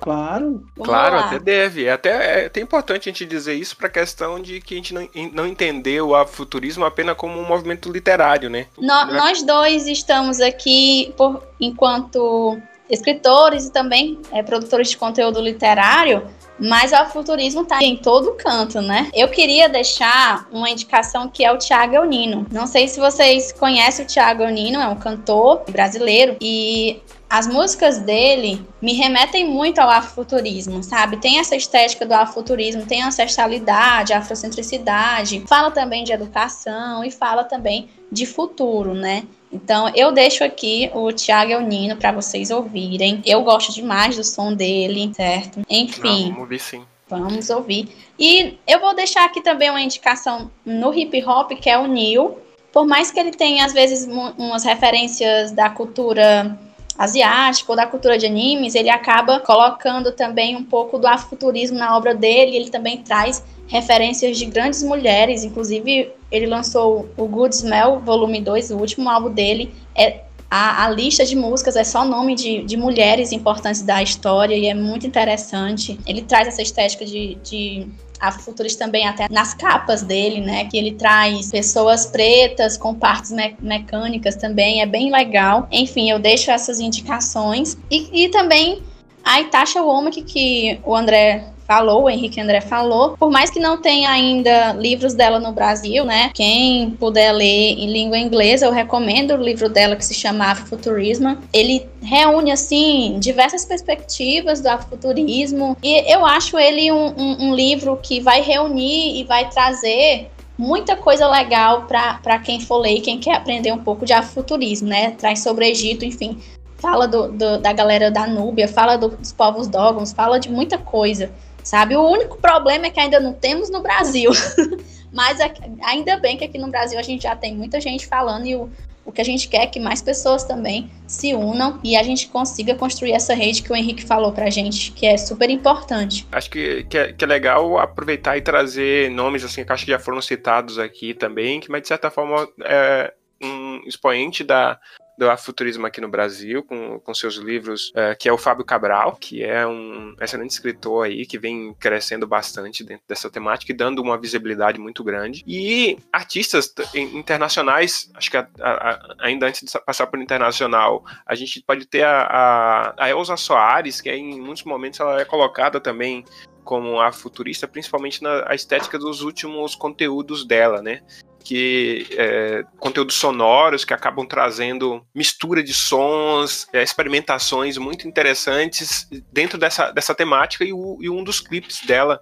[0.00, 0.62] Claro.
[0.82, 1.26] claro, lá.
[1.26, 1.86] até deve.
[1.86, 4.76] É até, é até importante a gente dizer isso para a questão de que a
[4.76, 8.66] gente não, não entendeu o futurismo apenas como um movimento literário, né?
[8.78, 9.04] No, é?
[9.14, 16.22] Nós dois estamos aqui por, enquanto escritores e também é, produtores de conteúdo literário
[16.58, 19.10] mas o futurismo está em todo canto, né?
[19.14, 22.46] Eu queria deixar uma indicação que é o Thiago Eunino.
[22.50, 27.98] Não sei se vocês conhecem o Thiago Eunino, é um cantor brasileiro e as músicas
[27.98, 31.16] dele me remetem muito ao afrofuturismo, sabe?
[31.16, 37.88] Tem essa estética do afrofuturismo, tem ancestralidade, afrocentricidade, fala também de educação e fala também
[38.10, 39.24] de futuro, né?
[39.52, 43.22] Então, eu deixo aqui o Thiago Eunino para vocês ouvirem.
[43.24, 45.62] Eu gosto demais do som dele, certo?
[45.68, 46.02] Enfim.
[46.02, 46.84] Não, vamos ouvir sim.
[47.08, 47.88] Vamos ouvir.
[48.18, 52.38] E eu vou deixar aqui também uma indicação no hip hop, que é o Neil.
[52.72, 56.58] Por mais que ele tenha, às vezes, umas referências da cultura
[56.98, 61.96] asiática ou da cultura de animes, ele acaba colocando também um pouco do afrofuturismo na
[61.96, 62.56] obra dele.
[62.56, 68.70] Ele também traz referências de grandes mulheres, inclusive ele lançou o Good Smell Volume 2,
[68.70, 69.72] o último álbum dele.
[69.94, 70.20] É,
[70.50, 74.66] a, a lista de músicas é só nome de, de mulheres importantes da história e
[74.66, 75.98] é muito interessante.
[76.06, 77.88] Ele traz essa estética de, de
[78.20, 80.64] afrofuturista também até nas capas dele, né?
[80.66, 85.68] Que ele traz pessoas pretas com partes me mecânicas também, é bem legal.
[85.70, 87.76] Enfim, eu deixo essas indicações.
[87.90, 88.82] E, e também
[89.24, 93.16] a Itasha Womack, que o André falou, o Henrique André falou.
[93.16, 96.30] Por mais que não tenha ainda livros dela no Brasil, né?
[96.32, 101.36] Quem puder ler em língua inglesa, eu recomendo o livro dela que se chama Afrofuturismo.
[101.52, 107.98] Ele reúne, assim, diversas perspectivas do afrofuturismo e eu acho ele um, um, um livro
[108.00, 113.18] que vai reunir e vai trazer muita coisa legal para quem for ler e quem
[113.18, 115.10] quer aprender um pouco de afrofuturismo, né?
[115.10, 116.38] Traz sobre Egito, enfim,
[116.78, 120.78] fala do, do, da galera da Núbia, fala do, dos povos dogons, fala de muita
[120.78, 121.30] coisa
[121.66, 121.96] sabe?
[121.96, 124.30] O único problema é que ainda não temos no Brasil.
[125.12, 125.38] Mas
[125.82, 128.70] ainda bem que aqui no Brasil a gente já tem muita gente falando e o,
[129.04, 132.28] o que a gente quer é que mais pessoas também se unam e a gente
[132.28, 136.26] consiga construir essa rede que o Henrique falou pra gente, que é super importante.
[136.30, 139.90] Acho que, que, é, que é legal aproveitar e trazer nomes assim que acho que
[139.90, 143.12] já foram citados aqui também, que mas de certa forma é
[143.42, 144.78] um expoente da,
[145.16, 149.16] do afuturismo aqui no Brasil, com, com seus livros, uh, que é o Fábio Cabral,
[149.16, 154.02] que é um excelente escritor aí, que vem crescendo bastante dentro dessa temática e dando
[154.02, 155.42] uma visibilidade muito grande.
[155.46, 161.62] E artistas internacionais, acho que a, a, ainda antes de passar por internacional, a gente
[161.62, 166.24] pode ter a, a, a Elza Soares, que em muitos momentos ela é colocada também
[166.66, 171.00] como a futurista, principalmente na estética dos últimos conteúdos dela, né?
[171.46, 179.56] Que é, conteúdos sonoros que acabam trazendo mistura de sons, é, experimentações muito interessantes dentro
[179.56, 182.20] dessa, dessa temática e, o, e um dos clipes dela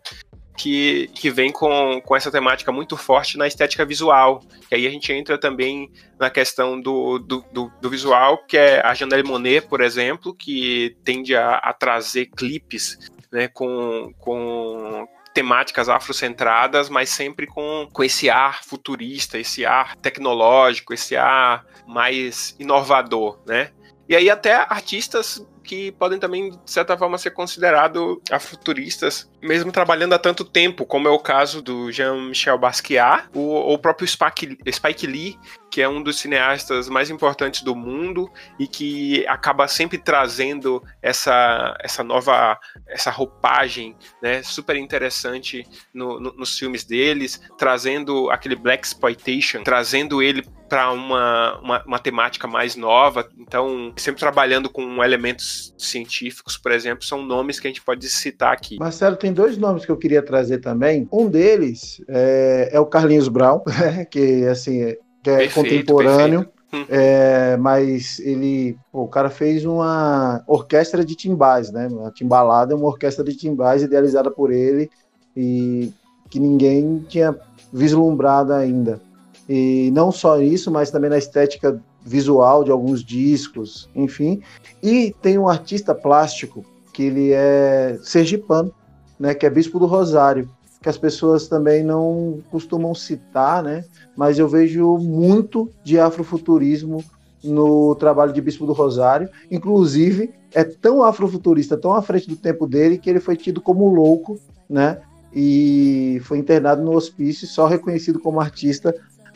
[0.59, 4.43] que, que vem com, com essa temática muito forte na estética visual.
[4.70, 8.85] E aí a gente entra também na questão do, do, do, do visual, que é
[8.85, 12.99] a Janelle Monet, por exemplo, que tende a, a trazer clipes
[13.33, 20.95] né, com, com temáticas afrocentradas, mas sempre com, com esse ar futurista, esse ar tecnológico,
[20.95, 23.72] esse ar mais inovador, né?
[24.09, 30.12] E aí até artistas que podem também, de certa forma, ser considerados afuturistas, mesmo trabalhando
[30.12, 35.07] há tanto tempo, como é o caso do Jean-Michel Basquiat, ou o próprio Spike, Spike
[35.07, 35.39] Lee,
[35.71, 41.77] que é um dos cineastas mais importantes do mundo e que acaba sempre trazendo essa,
[41.81, 42.57] essa nova
[42.87, 50.23] essa roupagem né, super interessante no, no, nos filmes deles, trazendo aquele black exploitation, trazendo
[50.23, 53.29] ele para uma, uma, uma, temática mais nova.
[53.39, 58.53] Então, sempre trabalhando com elementos científicos, por exemplo, são nomes que a gente pode citar
[58.53, 58.79] aqui.
[58.79, 61.09] Marcelo, tem dois nomes que eu queria trazer também.
[61.12, 63.61] Um deles é, é o Carlinhos Brown,
[64.11, 66.41] que assim que é perfeito, contemporâneo.
[66.41, 66.55] Perfeito.
[66.91, 71.89] É, mas ele, pô, o cara fez uma orquestra de timbais, né?
[72.05, 74.91] A Timbalada é uma orquestra de timbais idealizada por ele
[75.37, 75.93] e
[76.29, 77.37] que ninguém tinha
[77.73, 79.01] vislumbrado ainda.
[79.49, 84.42] E não só isso, mas também na estética visual de alguns discos, enfim.
[84.82, 88.72] E tem um artista plástico que ele é sergipano,
[89.18, 89.34] né?
[89.34, 90.49] Que é Bispo do Rosário,
[90.80, 93.84] que as pessoas também não costumam citar, né?
[94.16, 97.05] mas eu vejo muito de afrofuturismo
[97.42, 99.28] no trabalho de Bispo do Rosário.
[99.51, 103.88] Inclusive, é tão afrofuturista, tão à frente do tempo dele, que ele foi tido como
[103.88, 104.38] louco,
[104.68, 104.99] né?
[105.34, 108.95] E foi internado no hospício, só reconhecido como artista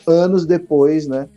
[0.09, 1.29] anos depois, né?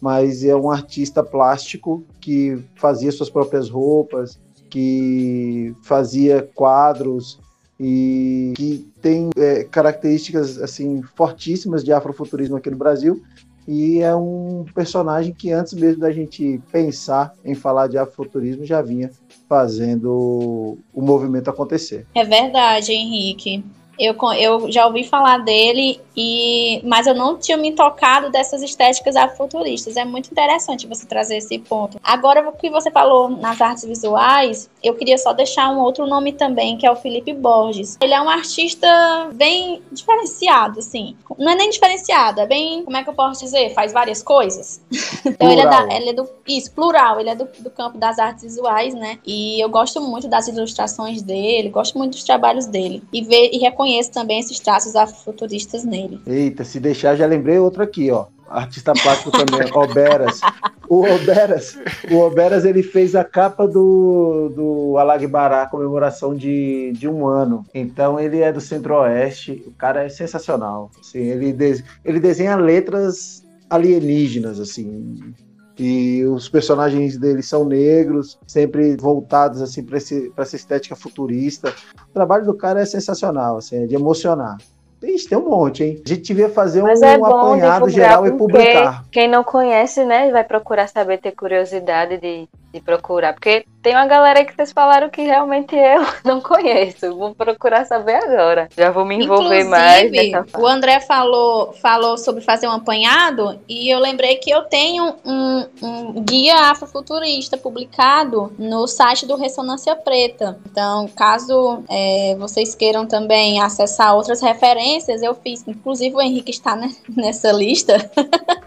[0.00, 7.38] Mas é um artista plástico que fazia suas próprias roupas, que fazia quadros,
[7.84, 13.20] e que tem é, características assim fortíssimas de afrofuturismo aqui no Brasil
[13.66, 18.82] e é um personagem que antes mesmo da gente pensar em falar de afrofuturismo já
[18.82, 19.10] vinha
[19.48, 22.06] fazendo o movimento acontecer.
[22.14, 23.64] É verdade, Henrique.
[24.02, 29.14] Eu, eu já ouvi falar dele, e mas eu não tinha me tocado dessas estéticas
[29.14, 29.96] afrofuturistas.
[29.96, 32.00] É muito interessante você trazer esse ponto.
[32.02, 36.32] Agora, o que você falou nas artes visuais, eu queria só deixar um outro nome
[36.32, 37.96] também, que é o Felipe Borges.
[38.00, 38.88] Ele é um artista
[39.34, 41.16] bem diferenciado, assim.
[41.38, 43.72] Não é nem diferenciado, é bem, como é que eu posso dizer?
[43.72, 44.82] Faz várias coisas.
[45.24, 46.28] então, ele é, da, ele é, do.
[46.48, 47.20] Isso, plural.
[47.20, 49.20] Ele é do, do campo das artes visuais, né?
[49.24, 53.02] E eu gosto muito das ilustrações dele, gosto muito dos trabalhos dele.
[53.12, 56.20] E, ver, e reconhecer reconheço também esses traços afrofuturistas nele.
[56.26, 58.26] Eita, se deixar, já lembrei outro aqui, ó.
[58.48, 60.40] Artista plástico também, Oberas.
[60.88, 61.78] O Oberas,
[62.10, 67.64] o Oberas ele fez a capa do, do Alagbará, comemoração de, de um ano.
[67.72, 70.90] Então ele é do Centro-Oeste, o cara é sensacional.
[71.00, 75.32] Assim, ele, de, ele desenha letras alienígenas, assim,
[75.78, 81.74] e os personagens dele são negros, sempre voltados assim para essa estética futurista.
[82.10, 84.58] O trabalho do cara é sensacional, assim, é de emocionar.
[85.02, 86.02] Ixi, tem um monte, hein?
[86.04, 89.04] A gente devia fazer Mas um, é apanhado geral e publicar.
[89.10, 93.32] Quem não conhece, né, vai procurar saber, ter curiosidade de, de procurar.
[93.32, 97.16] Porque tem uma galera que vocês falaram que realmente eu não conheço.
[97.16, 98.68] Vou procurar saber agora.
[98.76, 100.46] Já vou me envolver Inclusive, mais.
[100.56, 105.66] O André falou, falou sobre fazer um apanhado e eu lembrei que eu tenho um,
[105.82, 110.58] um guia afrofuturista publicado no site do Ressonância Preta.
[110.70, 115.66] Então, caso é, vocês queiram também acessar outras referências, eu fiz.
[115.66, 116.76] Inclusive, o Henrique está
[117.16, 118.10] nessa lista.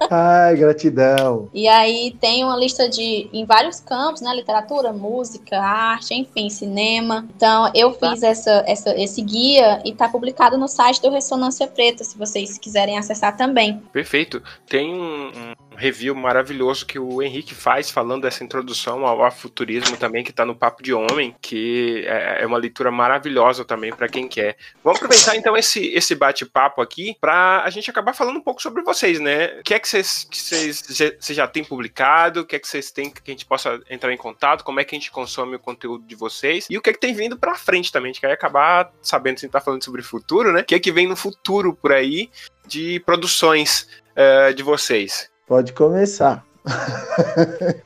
[0.09, 1.49] Ai, gratidão.
[1.53, 4.34] E aí tem uma lista de em vários campos, né?
[4.36, 7.28] Literatura, música, arte, enfim, cinema.
[7.36, 8.12] Então, eu tá.
[8.12, 12.58] fiz essa, essa, esse guia e está publicado no site do Ressonância Preta, se vocês
[12.58, 13.82] quiserem acessar também.
[13.93, 14.41] Perfeito.
[14.68, 15.32] Tem um,
[15.76, 20.56] review maravilhoso que o Henrique faz falando dessa introdução ao afuturismo também, que está no
[20.56, 24.58] Papo de Homem, que é, é uma leitura maravilhosa também para quem quer.
[24.84, 28.82] Vamos aproveitar então esse, esse bate-papo aqui para a gente acabar falando um pouco sobre
[28.82, 29.60] vocês, né?
[29.60, 32.42] O que é que vocês, vocês, já têm publicado?
[32.42, 34.64] O que é que vocês têm que a gente possa entrar em contato?
[34.64, 36.68] Como é que a gente consome o conteúdo de vocês?
[36.70, 38.10] E o que é que tem vindo para frente também?
[38.10, 40.62] A gente quer acabar sabendo se a gente tá falando sobre futuro, né?
[40.62, 42.30] O que é que vem no futuro por aí
[42.68, 45.30] de produções uh, de vocês?
[45.48, 46.43] Pode começar.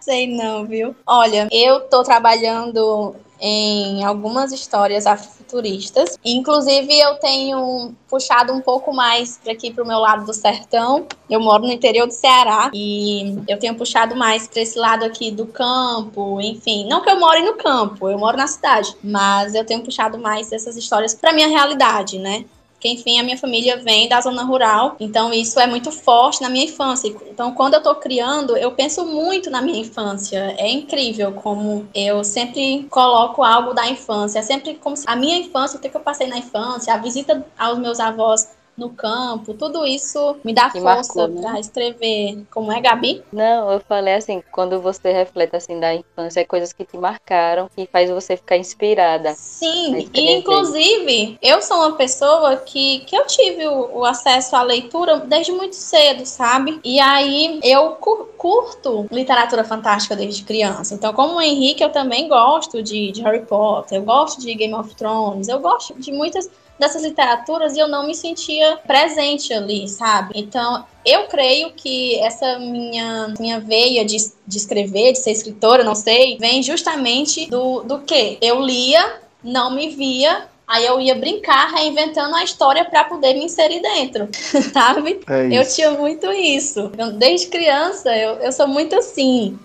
[0.00, 0.94] Sei não, viu?
[1.06, 6.18] Olha, eu tô trabalhando em algumas histórias afrofuturistas.
[6.24, 11.06] Inclusive, eu tenho puxado um pouco mais para aqui para o meu lado do sertão.
[11.28, 15.30] Eu moro no interior do Ceará e eu tenho puxado mais para esse lado aqui
[15.30, 16.86] do campo, enfim.
[16.88, 20.52] Não que eu more no campo, eu moro na cidade, mas eu tenho puxado mais
[20.52, 22.44] essas histórias para minha realidade, né?
[22.86, 26.48] Porque enfim a minha família vem da zona rural, então isso é muito forte na
[26.48, 27.12] minha infância.
[27.28, 30.54] Então quando eu tô criando, eu penso muito na minha infância.
[30.56, 35.36] É incrível como eu sempre coloco algo da infância, é sempre como se a minha
[35.36, 39.86] infância, o que eu passei na infância, a visita aos meus avós no campo, tudo
[39.86, 41.40] isso me dá que força né?
[41.40, 42.44] para escrever.
[42.50, 43.22] Como é, Gabi?
[43.32, 47.70] Não, eu falei assim, quando você reflete assim da infância, é coisas que te marcaram,
[47.74, 49.32] que faz você ficar inspirada.
[49.34, 54.62] Sim, e inclusive, eu sou uma pessoa que, que eu tive o, o, acesso à
[54.62, 56.78] leitura desde muito cedo, sabe?
[56.84, 60.94] E aí eu curto literatura fantástica desde criança.
[60.94, 64.74] Então, como o Henrique, eu também gosto de, de Harry Potter, eu gosto de Game
[64.74, 69.88] of Thrones, eu gosto de muitas dessas literaturas e eu não me sentia presente ali,
[69.88, 70.32] sabe?
[70.34, 74.16] Então, eu creio que essa minha, minha veia de,
[74.46, 78.38] de escrever, de ser escritora, não sei, vem justamente do, do que?
[78.40, 83.44] Eu lia, não me via, Aí eu ia brincar, reinventando a história para poder me
[83.44, 84.28] inserir dentro,
[84.72, 85.20] sabe?
[85.28, 86.90] É eu tinha muito isso.
[87.16, 89.56] Desde criança, eu, eu sou muito assim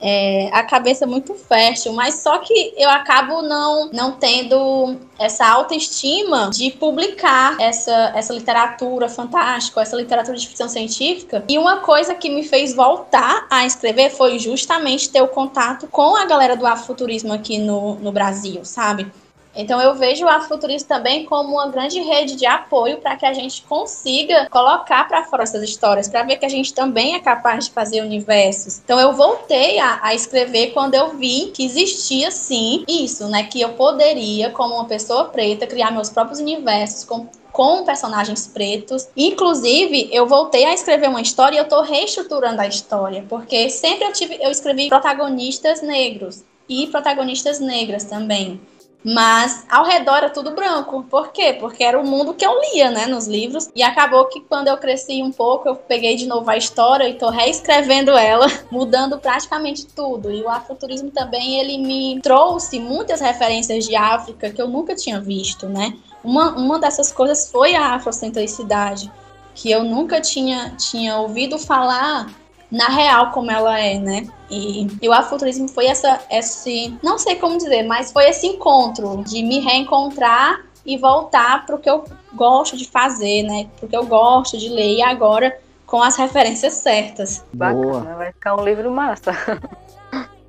[0.00, 6.50] é, a cabeça muito fértil, mas só que eu acabo não, não tendo essa autoestima
[6.50, 11.44] de publicar essa, essa literatura fantástica, essa literatura de ficção científica.
[11.48, 16.16] E uma coisa que me fez voltar a escrever foi justamente ter o contato com
[16.16, 19.06] a galera do afuturismo aqui no, no Brasil, sabe?
[19.54, 23.32] Então eu vejo a Futurismo também como uma grande rede de apoio para que a
[23.32, 27.66] gente consiga colocar para fora essas histórias, para ver que a gente também é capaz
[27.66, 28.80] de fazer universos.
[28.84, 33.44] Então eu voltei a, a, escrever quando eu vi que existia sim isso, né?
[33.44, 39.08] Que eu poderia, como uma pessoa preta, criar meus próprios universos com com personagens pretos.
[39.16, 44.04] Inclusive, eu voltei a escrever uma história e eu estou reestruturando a história, porque sempre
[44.04, 48.60] eu tive, eu escrevi protagonistas negros e protagonistas negras também.
[49.02, 51.04] Mas ao redor era tudo branco.
[51.10, 51.56] Por quê?
[51.58, 53.68] Porque era o mundo que eu lia, né, nos livros.
[53.74, 57.14] E acabou que quando eu cresci um pouco, eu peguei de novo a história e
[57.14, 60.30] tô reescrevendo ela, mudando praticamente tudo.
[60.30, 65.20] E o afrofuturismo também, ele me trouxe muitas referências de África que eu nunca tinha
[65.20, 65.96] visto, né?
[66.22, 69.10] Uma, uma dessas coisas foi a afrocentricidade,
[69.54, 72.26] que eu nunca tinha, tinha ouvido falar
[72.70, 74.26] na real como ela é, né?
[74.48, 79.22] E, e o afuturismo foi essa, esse, não sei como dizer, mas foi esse encontro
[79.24, 82.04] de me reencontrar e voltar para o que eu
[82.34, 83.68] gosto de fazer, né?
[83.78, 85.56] Porque eu gosto de ler e agora
[85.86, 87.44] com as referências certas.
[87.52, 87.72] Boa.
[87.72, 89.32] Bacana, vai ficar um livro massa.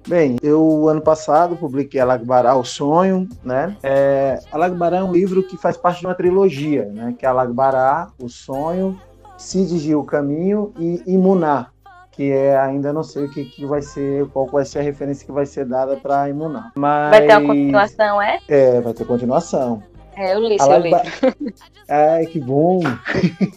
[0.08, 3.76] Bem, eu ano passado publiquei Alagbará, O Sonho, né?
[3.84, 7.16] É, Alagbará é um livro que faz parte de uma trilogia, né?
[7.18, 9.00] Que é Alagbará, O Sonho,
[9.38, 11.68] Cid o Caminho e Imuná,
[12.12, 15.26] que é ainda não sei o que, que vai ser, qual vai ser a referência
[15.26, 16.72] que vai ser dada para imunar.
[16.76, 18.40] Mas vai ter uma continuação, é?
[18.48, 19.84] É, vai ter continuação.
[20.16, 21.00] É, eu li seu livro.
[21.88, 22.82] Ai, que bom!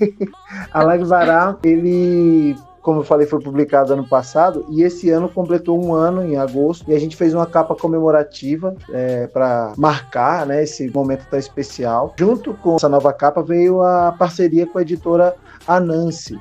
[0.73, 6.23] Alagbará, ele como eu falei, foi publicado ano passado e esse ano completou um ano
[6.23, 11.27] em agosto e a gente fez uma capa comemorativa é, para marcar né, esse momento
[11.31, 12.13] tão especial.
[12.19, 15.35] Junto com essa nova capa veio a parceria com a editora
[15.67, 16.39] Anansi.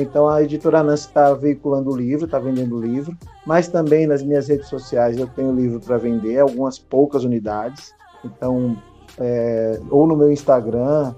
[0.00, 4.22] Então a editora Nancy está veiculando o livro, está vendendo o livro, mas também nas
[4.22, 7.92] minhas redes sociais eu tenho livro para vender, algumas poucas unidades.
[8.24, 8.80] Então,
[9.18, 11.16] é, ou no meu Instagram,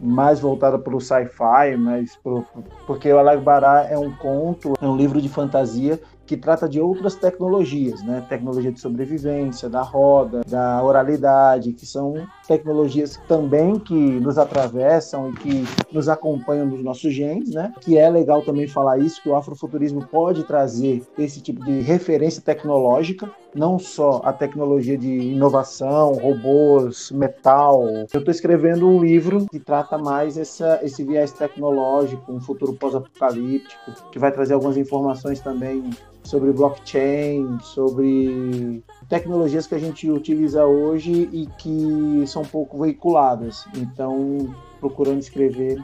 [0.00, 2.44] mais voltada para o sci-fi, mas pro,
[2.86, 6.00] porque o Alagbará é um conto, é um livro de fantasia
[6.30, 8.24] que trata de outras tecnologias, né?
[8.28, 15.32] Tecnologia de sobrevivência, da roda, da oralidade, que são tecnologias também que nos atravessam e
[15.32, 17.72] que nos acompanham nos nossos genes, né?
[17.80, 22.40] Que é legal também falar isso, que o afrofuturismo pode trazer esse tipo de referência
[22.40, 27.84] tecnológica, não só a tecnologia de inovação, robôs, metal.
[28.12, 34.10] Eu estou escrevendo um livro que trata mais essa, esse viés tecnológico, um futuro pós-apocalíptico,
[34.10, 35.90] que vai trazer algumas informações também
[36.22, 43.64] sobre blockchain, sobre tecnologias que a gente utiliza hoje e que são pouco veiculadas.
[43.76, 45.82] Então, procurando escrever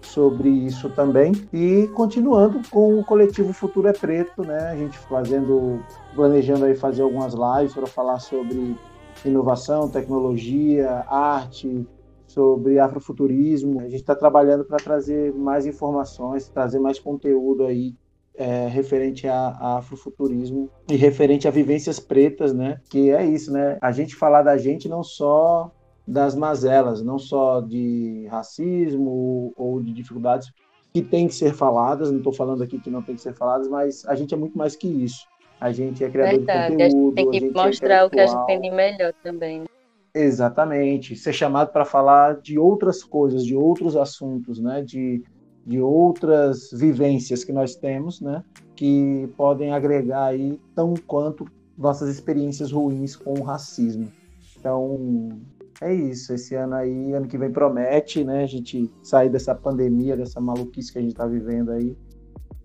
[0.00, 4.70] sobre isso também e continuando com o coletivo Futuro é Preto, né?
[4.70, 5.82] A gente fazendo,
[6.14, 8.76] planejando aí fazer algumas lives para falar sobre
[9.24, 11.86] inovação, tecnologia, arte,
[12.26, 13.80] sobre afrofuturismo.
[13.80, 17.94] A gente está trabalhando para trazer mais informações, trazer mais conteúdo aí
[18.34, 22.80] é, referente a, a, afrofuturismo e referente a vivências pretas, né?
[22.88, 23.76] Que é isso, né?
[23.80, 25.72] A gente falar da gente não só
[26.08, 30.50] das mazelas, não só de racismo ou de dificuldades
[30.92, 33.68] que tem que ser faladas, não estou falando aqui que não tem que ser faladas,
[33.68, 35.26] mas a gente é muito mais que isso.
[35.60, 37.18] A gente é criador Verdade, de conteúdo.
[37.18, 39.60] A gente tem que é mostrar é o que a gente tem de melhor também.
[39.60, 39.66] Né?
[40.14, 41.14] Exatamente.
[41.14, 44.82] Ser chamado para falar de outras coisas, de outros assuntos, né?
[44.82, 45.22] De
[45.68, 48.42] de outras vivências que nós temos, né,
[48.74, 51.44] que podem agregar aí tão quanto
[51.76, 54.10] nossas experiências ruins com o racismo.
[54.58, 55.38] Então,
[55.80, 56.32] é isso.
[56.32, 60.92] Esse ano aí, ano que vem promete, né, a gente sair dessa pandemia, dessa maluquice
[60.92, 61.96] que a gente está vivendo aí,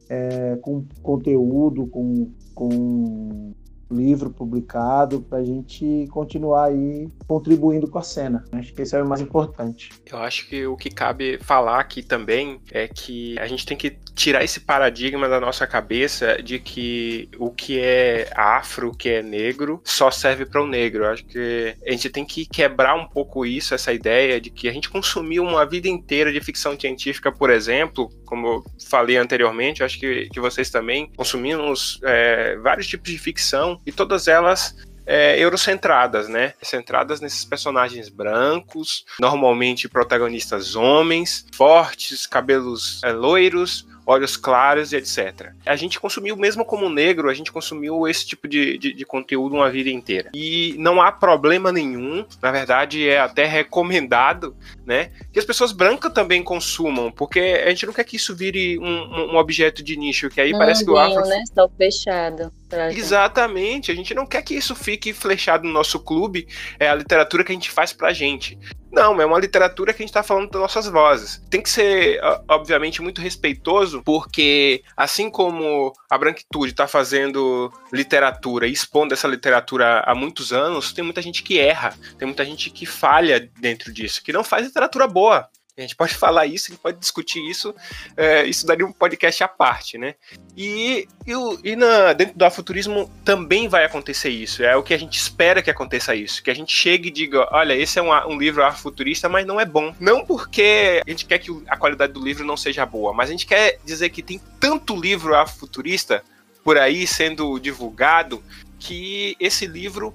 [0.10, 3.54] é, com conteúdo, com, com
[3.94, 8.44] livro publicado para a gente continuar aí contribuindo com a cena.
[8.52, 9.90] Acho que esse é o mais importante.
[10.12, 13.98] Eu acho que o que cabe falar aqui também é que a gente tem que
[14.16, 19.22] tirar esse paradigma da nossa cabeça de que o que é afro, o que é
[19.22, 21.04] negro, só serve para o negro.
[21.04, 24.68] Eu acho que a gente tem que quebrar um pouco isso, essa ideia de que
[24.68, 29.82] a gente consumiu uma vida inteira de ficção científica, por exemplo, como eu falei anteriormente,
[29.82, 34.76] eu acho que, que vocês também consumimos é, vários tipos de ficção e todas elas
[35.06, 36.54] é, eurocentradas, né?
[36.62, 45.52] Centradas nesses personagens brancos, normalmente protagonistas homens, fortes, cabelos é, loiros, olhos claros e etc.
[45.66, 49.56] A gente consumiu, mesmo como negro, a gente consumiu esse tipo de, de, de, conteúdo
[49.56, 50.30] uma vida inteira.
[50.34, 54.56] E não há problema nenhum, na verdade é até recomendado,
[54.86, 58.78] né, que as pessoas brancas também consumam, porque a gente não quer que isso vire
[58.80, 61.26] um, um objeto de nicho, que aí parece que o afro...
[61.28, 62.52] né, está fechado.
[62.98, 66.48] Exatamente, a gente não quer que isso fique flechado no nosso clube,
[66.80, 68.58] é a literatura que a gente faz pra gente.
[68.92, 71.42] Não, é uma literatura que a gente está falando das nossas vozes.
[71.50, 78.72] Tem que ser, obviamente, muito respeitoso, porque assim como a branquitude está fazendo literatura e
[78.72, 82.86] expondo essa literatura há muitos anos, tem muita gente que erra, tem muita gente que
[82.86, 85.50] falha dentro disso, que não faz literatura boa.
[85.78, 87.74] A gente pode falar isso, a gente pode discutir isso,
[88.16, 90.16] é, isso daria um podcast à parte, né?
[90.56, 95.00] E, e, e na, dentro do afuturismo também vai acontecer isso, é o que a
[95.00, 98.12] gente espera que aconteça isso, que a gente chegue e diga, olha, esse é um,
[98.30, 99.96] um livro afuturista, mas não é bom.
[100.00, 103.32] Não porque a gente quer que a qualidade do livro não seja boa, mas a
[103.32, 106.24] gente quer dizer que tem tanto livro afuturista
[106.64, 108.42] por aí sendo divulgado
[108.80, 110.14] que esse livro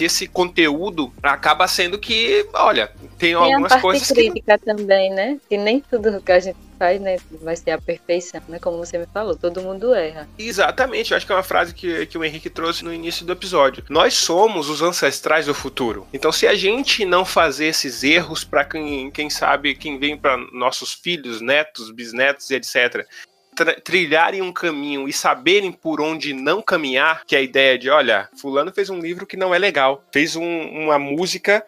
[0.00, 4.64] que esse conteúdo acaba sendo que, olha, tem, tem algumas a coisas crítica que...
[4.64, 5.38] também, né?
[5.46, 8.58] Que nem tudo que a gente faz, né, vai ser a perfeição, né?
[8.58, 10.26] Como você me falou, todo mundo erra.
[10.38, 13.32] Exatamente, eu acho que é uma frase que, que o Henrique trouxe no início do
[13.32, 13.84] episódio.
[13.90, 16.06] Nós somos os ancestrais do futuro.
[16.14, 20.38] Então, se a gente não fazer esses erros para quem, quem sabe, quem vem para
[20.54, 23.06] nossos filhos, netos, bisnetos e etc.,
[23.64, 28.28] trilharem um caminho e saberem por onde não caminhar, que é a ideia de, olha,
[28.36, 31.64] fulano fez um livro que não é legal, fez um, uma música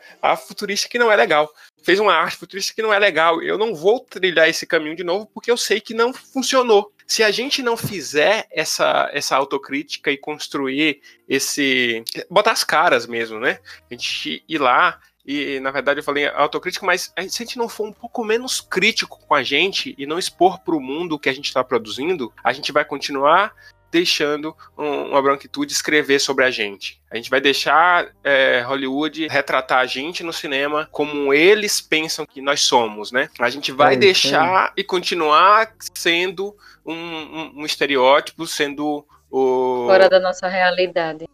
[0.46, 3.74] futurista que não é legal, fez uma arte futurista que não é legal, eu não
[3.74, 6.92] vou trilhar esse caminho de novo porque eu sei que não funcionou.
[7.06, 12.02] Se a gente não fizer essa, essa autocrítica e construir esse.
[12.30, 13.58] botar as caras mesmo, né?
[13.90, 17.68] A gente ir lá e na verdade eu falei autocrítico, mas se a gente não
[17.68, 21.18] for um pouco menos crítico com a gente e não expor para o mundo o
[21.18, 23.54] que a gente está produzindo, a gente vai continuar
[23.92, 26.98] deixando uma branquitude escrever sobre a gente.
[27.10, 32.40] A gente vai deixar é, Hollywood retratar a gente no cinema como eles pensam que
[32.40, 33.28] nós somos, né?
[33.38, 34.80] A gente vai é, deixar é.
[34.80, 36.56] e continuar sendo
[36.86, 39.84] um, um, um estereótipo, sendo o...
[39.86, 41.26] Fora da nossa realidade.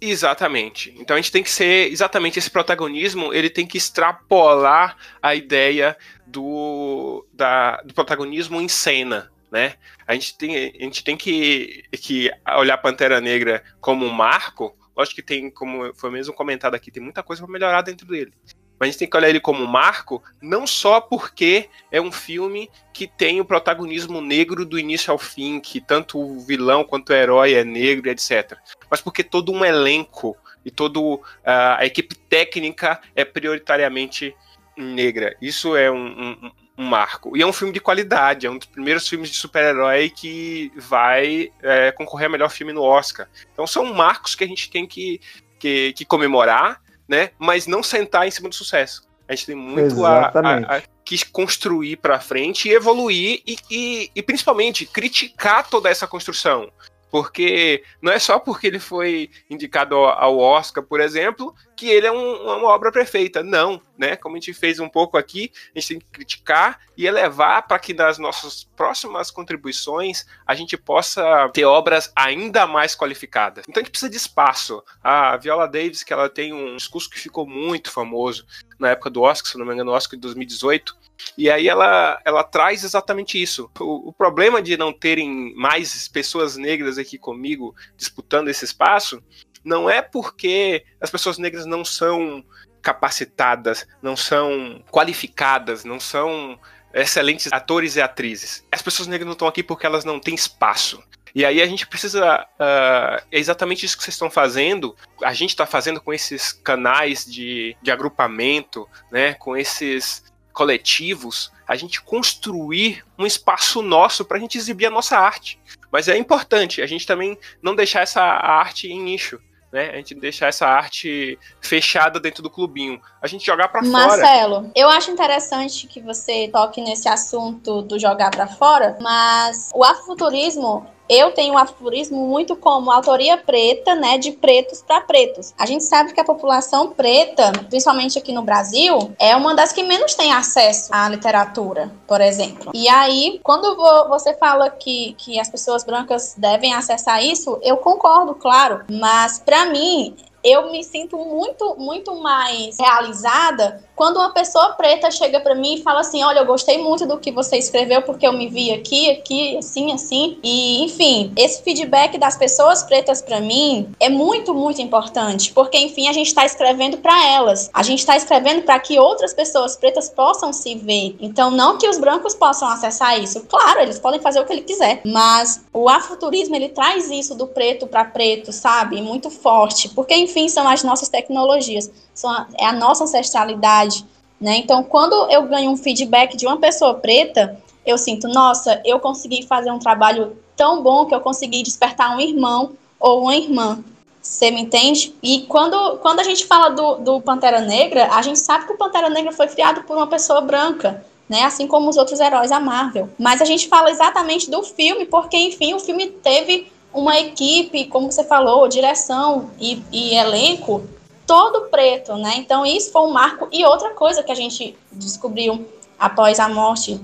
[0.00, 0.94] Exatamente.
[0.98, 5.96] Então a gente tem que ser exatamente esse protagonismo, ele tem que extrapolar a ideia
[6.26, 9.30] do, da, do protagonismo em cena.
[9.50, 9.74] né?
[10.06, 14.74] A gente tem, a gente tem que, que olhar Pantera Negra como um marco.
[14.96, 18.32] Lógico que tem, como foi mesmo comentado aqui, tem muita coisa para melhorar dentro dele.
[18.78, 22.10] Mas a gente tem que olhar ele como um marco, não só porque é um
[22.10, 27.10] filme que tem o protagonismo negro do início ao fim, que tanto o vilão quanto
[27.10, 28.58] o herói é negro, etc.
[28.90, 34.34] Mas porque todo um elenco e toda uh, a equipe técnica é prioritariamente
[34.76, 35.36] negra.
[35.40, 37.36] Isso é um, um, um, marco.
[37.36, 41.50] E é um filme de qualidade, é um dos primeiros filmes de super-herói que vai
[41.62, 43.28] é, concorrer a melhor filme no Oscar.
[43.52, 45.20] Então são marcos que a gente tem que,
[45.58, 46.80] que, que comemorar
[47.10, 47.30] né?
[47.36, 49.02] Mas não sentar em cima do sucesso.
[49.28, 54.10] A gente tem muito a, a, a, que construir para frente e evoluir e, e,
[54.14, 56.70] e, principalmente criticar toda essa construção.
[57.10, 62.12] Porque não é só porque ele foi indicado ao Oscar, por exemplo, que ele é
[62.12, 63.42] um, uma obra perfeita.
[63.42, 64.14] Não, né?
[64.14, 67.78] Como a gente fez um pouco aqui, a gente tem que criticar e elevar para
[67.78, 73.64] que nas nossas próximas contribuições a gente possa ter obras ainda mais qualificadas.
[73.66, 74.84] Então a gente precisa de espaço.
[75.02, 78.44] A Viola Davis, que ela tem um discurso que ficou muito famoso
[78.78, 80.94] na época do Oscar, se não me engano, no Oscar de 2018,
[81.36, 83.70] e aí ela, ela traz exatamente isso.
[83.78, 89.22] O, o, problema de não terem mais pessoas negras aqui comigo disputando esse espaço
[89.64, 92.44] não é porque as pessoas negras não são
[92.82, 96.58] capacitadas, não são qualificadas, não são
[96.92, 98.64] excelentes atores e atrizes.
[98.72, 101.02] As pessoas negras não estão aqui porque elas não têm espaço.
[101.34, 102.46] E aí a gente precisa.
[102.58, 104.96] Uh, é exatamente isso que vocês estão fazendo.
[105.22, 109.34] A gente está fazendo com esses canais de, de agrupamento, né?
[109.34, 115.16] Com esses coletivos, a gente construir um espaço nosso para a gente exibir a nossa
[115.16, 115.58] arte.
[115.90, 119.40] Mas é importante a gente também não deixar essa arte em nicho.
[119.72, 119.90] Né?
[119.90, 123.00] A gente deixar essa arte fechada dentro do clubinho.
[123.22, 123.92] A gente jogar para fora.
[123.92, 129.84] Marcelo, eu acho interessante que você toque nesse assunto do jogar para fora, mas o
[129.84, 135.52] afrofuturismo eu tenho o afurismo muito como autoria preta, né, de pretos para pretos.
[135.58, 139.82] A gente sabe que a população preta, principalmente aqui no Brasil, é uma das que
[139.82, 142.70] menos tem acesso à literatura, por exemplo.
[142.72, 143.76] E aí, quando
[144.08, 149.66] você fala que, que as pessoas brancas devem acessar isso, eu concordo, claro, mas para
[149.66, 155.74] mim eu me sinto muito, muito mais realizada quando uma pessoa preta chega para mim
[155.74, 158.70] e fala assim: Olha, eu gostei muito do que você escreveu porque eu me vi
[158.70, 160.38] aqui, aqui, assim, assim.
[160.42, 166.08] E, enfim, esse feedback das pessoas pretas para mim é muito, muito importante, porque, enfim,
[166.08, 167.68] a gente está escrevendo para elas.
[167.74, 171.14] A gente está escrevendo para que outras pessoas pretas possam se ver.
[171.20, 173.44] Então, não que os brancos possam acessar isso.
[173.50, 177.46] Claro, eles podem fazer o que ele quiser, mas o afuturismo ele traz isso do
[177.46, 179.02] preto para preto, sabe?
[179.02, 184.04] Muito forte, porque, enfim, são as nossas tecnologias, são a, é a nossa ancestralidade
[184.40, 184.56] né?
[184.56, 189.46] Então, quando eu ganho um feedback de uma pessoa preta, eu sinto, nossa, eu consegui
[189.46, 193.84] fazer um trabalho tão bom que eu consegui despertar um irmão ou uma irmã.
[194.22, 195.14] Você me entende?
[195.22, 198.78] E quando, quando a gente fala do, do Pantera Negra, a gente sabe que o
[198.78, 201.04] Pantera Negra foi criado por uma pessoa branca.
[201.28, 203.08] Né, assim como os outros heróis da Marvel.
[203.16, 208.10] Mas a gente fala exatamente do filme, porque, enfim, o filme teve uma equipe, como
[208.10, 210.82] você falou, direção e, e elenco
[211.26, 212.34] todo preto, né?
[212.36, 213.48] Então isso foi um marco.
[213.52, 215.66] E outra coisa que a gente descobriu
[215.98, 217.00] após a morte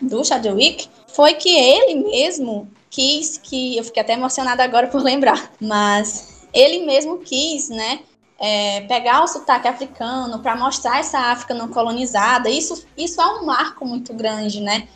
[0.00, 5.52] do Chadwick foi que ele mesmo quis que eu fiquei até emocionada agora por lembrar,
[5.60, 8.00] mas ele mesmo quis, né?
[8.38, 13.46] É, pegar o sotaque africano para mostrar essa África não colonizada, isso, isso é um
[13.46, 14.86] marco muito grande, né?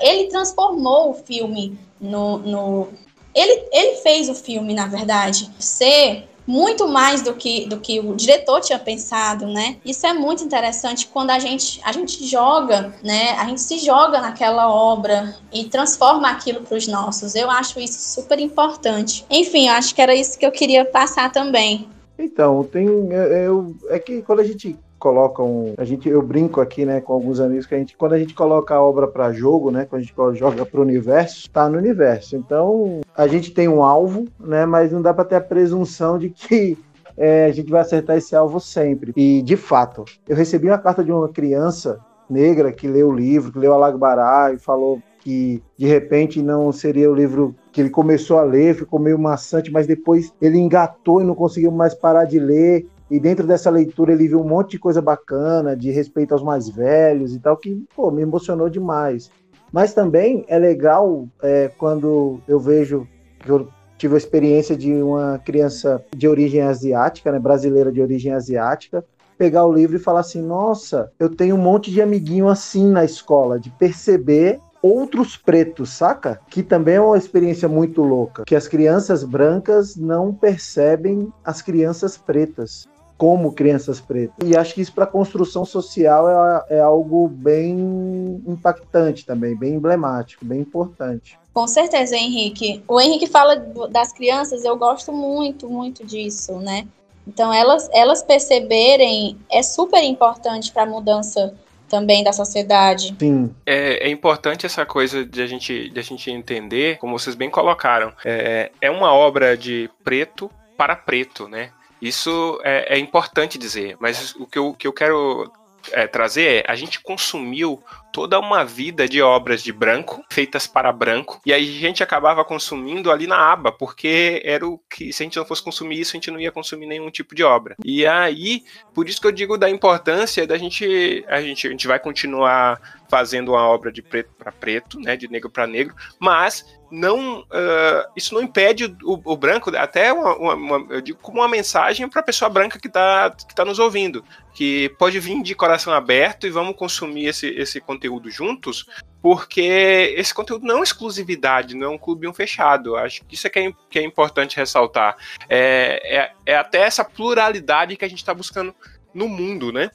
[0.00, 2.88] Ele transformou o filme no, no.
[3.34, 8.14] Ele, ele fez o filme, na verdade, ser muito mais do que, do que o
[8.14, 9.76] diretor tinha pensado, né?
[9.84, 13.30] Isso é muito interessante quando a gente, a gente joga, né?
[13.38, 17.34] A gente se joga naquela obra e transforma aquilo para os nossos.
[17.34, 19.24] Eu acho isso super importante.
[19.30, 21.88] Enfim, eu acho que era isso que eu queria passar também.
[22.18, 22.86] Então, tem.
[22.86, 25.74] Eu, é que quando a gente colocam.
[25.76, 28.34] A gente, eu brinco aqui, né, com alguns amigos que a gente, quando a gente
[28.34, 31.76] coloca a obra para jogo, né, quando a gente joga para o universo, está no
[31.76, 32.36] universo.
[32.36, 36.30] Então a gente tem um alvo, né, mas não dá para ter a presunção de
[36.30, 36.78] que
[37.16, 39.12] é, a gente vai acertar esse alvo sempre.
[39.16, 41.98] E de fato, eu recebi uma carta de uma criança
[42.30, 47.10] negra que leu o livro, que leu Alagbará e falou que de repente não seria
[47.10, 51.24] o livro que ele começou a ler, ficou meio maçante, mas depois ele engatou e
[51.24, 52.86] não conseguiu mais parar de ler.
[53.10, 56.68] E dentro dessa leitura ele viu um monte de coisa bacana, de respeito aos mais
[56.68, 59.30] velhos e tal, que pô, me emocionou demais.
[59.72, 63.06] Mas também é legal é, quando eu vejo
[63.40, 68.32] que eu tive a experiência de uma criança de origem asiática, né, brasileira de origem
[68.32, 69.04] asiática,
[69.38, 73.04] pegar o livro e falar assim: nossa, eu tenho um monte de amiguinho assim na
[73.04, 76.40] escola, de perceber outros pretos, saca?
[76.50, 78.44] Que também é uma experiência muito louca.
[78.44, 82.88] Que as crianças brancas não percebem as crianças pretas
[83.22, 84.34] como crianças pretas.
[84.44, 89.74] E acho que isso para a construção social é, é, algo bem impactante também, bem
[89.74, 91.38] emblemático, bem importante.
[91.54, 92.82] Com certeza, Henrique.
[92.88, 93.54] O Henrique fala
[93.92, 96.84] das crianças, eu gosto muito, muito disso, né?
[97.24, 101.54] Então, elas, elas perceberem é super importante para a mudança
[101.88, 103.14] também da sociedade.
[103.20, 103.54] Sim.
[103.64, 107.48] É, é, importante essa coisa de a, gente, de a gente entender, como vocês bem
[107.48, 111.70] colocaram, é, é uma obra de preto para preto, né?
[112.02, 115.50] Isso é, é importante dizer, mas o que eu, que eu quero
[115.90, 117.82] é, trazer é: a gente consumiu
[118.12, 122.44] toda uma vida de obras de branco, feitas para branco, e aí a gente acabava
[122.44, 126.10] consumindo ali na aba, porque era o que, se a gente não fosse consumir isso,
[126.10, 127.76] a gente não ia consumir nenhum tipo de obra.
[127.84, 128.62] E aí,
[128.94, 132.80] por isso que eu digo da importância da gente, a gente, a gente vai continuar
[133.12, 138.10] fazendo uma obra de preto para preto, né, de negro para negro, mas não uh,
[138.16, 142.08] isso não impede o, o branco até uma, uma, uma, eu digo como uma mensagem
[142.08, 145.92] para a pessoa branca que está que tá nos ouvindo que pode vir de coração
[145.92, 148.86] aberto e vamos consumir esse, esse conteúdo juntos
[149.20, 152.96] porque esse conteúdo não é exclusividade não é um clubinho fechado.
[152.96, 155.16] Acho que isso é que é, que é importante ressaltar.
[155.50, 158.74] É, é, é até essa pluralidade que a gente está buscando
[159.14, 159.90] no mundo né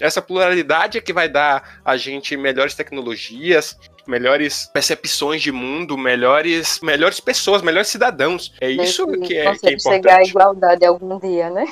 [0.00, 3.76] essa pluralidade é que vai dar a gente melhores tecnologias,
[4.06, 8.54] melhores percepções de mundo, melhores, melhores pessoas, melhores cidadãos.
[8.60, 9.82] É isso que é, que é importante.
[9.82, 11.66] chegar à igualdade algum dia, né?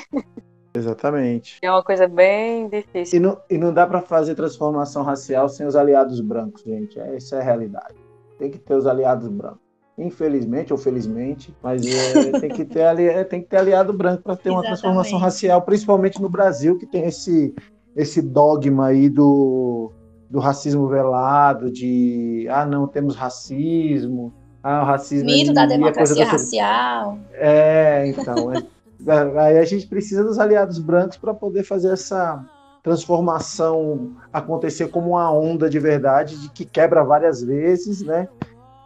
[0.77, 1.57] Exatamente.
[1.61, 3.17] É uma coisa bem difícil.
[3.17, 6.99] E não, e não dá para fazer transformação racial sem os aliados brancos, gente.
[6.99, 7.95] Essa é a realidade.
[8.37, 9.65] Tem que ter os aliados brancos.
[9.97, 14.21] Infelizmente ou felizmente, mas é, tem, que ter ali, é, tem que ter aliado branco
[14.21, 14.81] para ter uma Exatamente.
[14.81, 17.55] transformação racial, principalmente no Brasil, que tem esse,
[17.97, 19.91] esse dogma aí do,
[20.29, 24.31] do racismo velado, de ah, não temos racismo,
[24.61, 25.29] ah, o racismo.
[25.29, 27.17] É Mito é da democracia racial.
[27.33, 28.53] É, então.
[28.53, 28.61] É,
[29.41, 32.45] aí a gente precisa dos aliados brancos para poder fazer essa
[32.83, 38.29] transformação acontecer como uma onda de verdade, de que quebra várias vezes, né?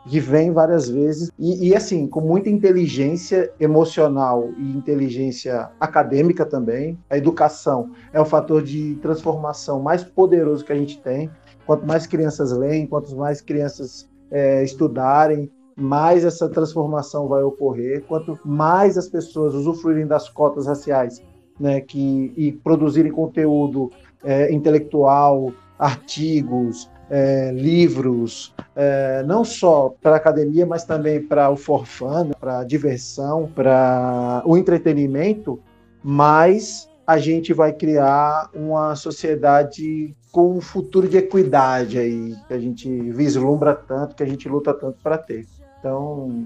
[0.07, 1.31] Que vem várias vezes.
[1.37, 8.25] E, e, assim com muita inteligência emocional e inteligência acadêmica também a educação é o
[8.25, 11.29] fator de transformação mais poderoso que a gente tem.
[11.65, 18.03] Quanto mais crianças leem quanto mais crianças é, estudarem mais essa transformação vai ocorrer.
[18.07, 21.21] Quanto mais as pessoas usufruírem das cotas raciais
[21.59, 23.91] né que e produzirem conteúdo
[24.23, 31.57] é, intelectual artigos é, livros, é, não só para a academia, mas também para o
[31.57, 35.59] forfã, né, para a diversão, para o entretenimento,
[36.01, 42.59] mas a gente vai criar uma sociedade com um futuro de equidade aí, que a
[42.59, 45.45] gente vislumbra tanto, que a gente luta tanto para ter.
[45.79, 46.45] Então,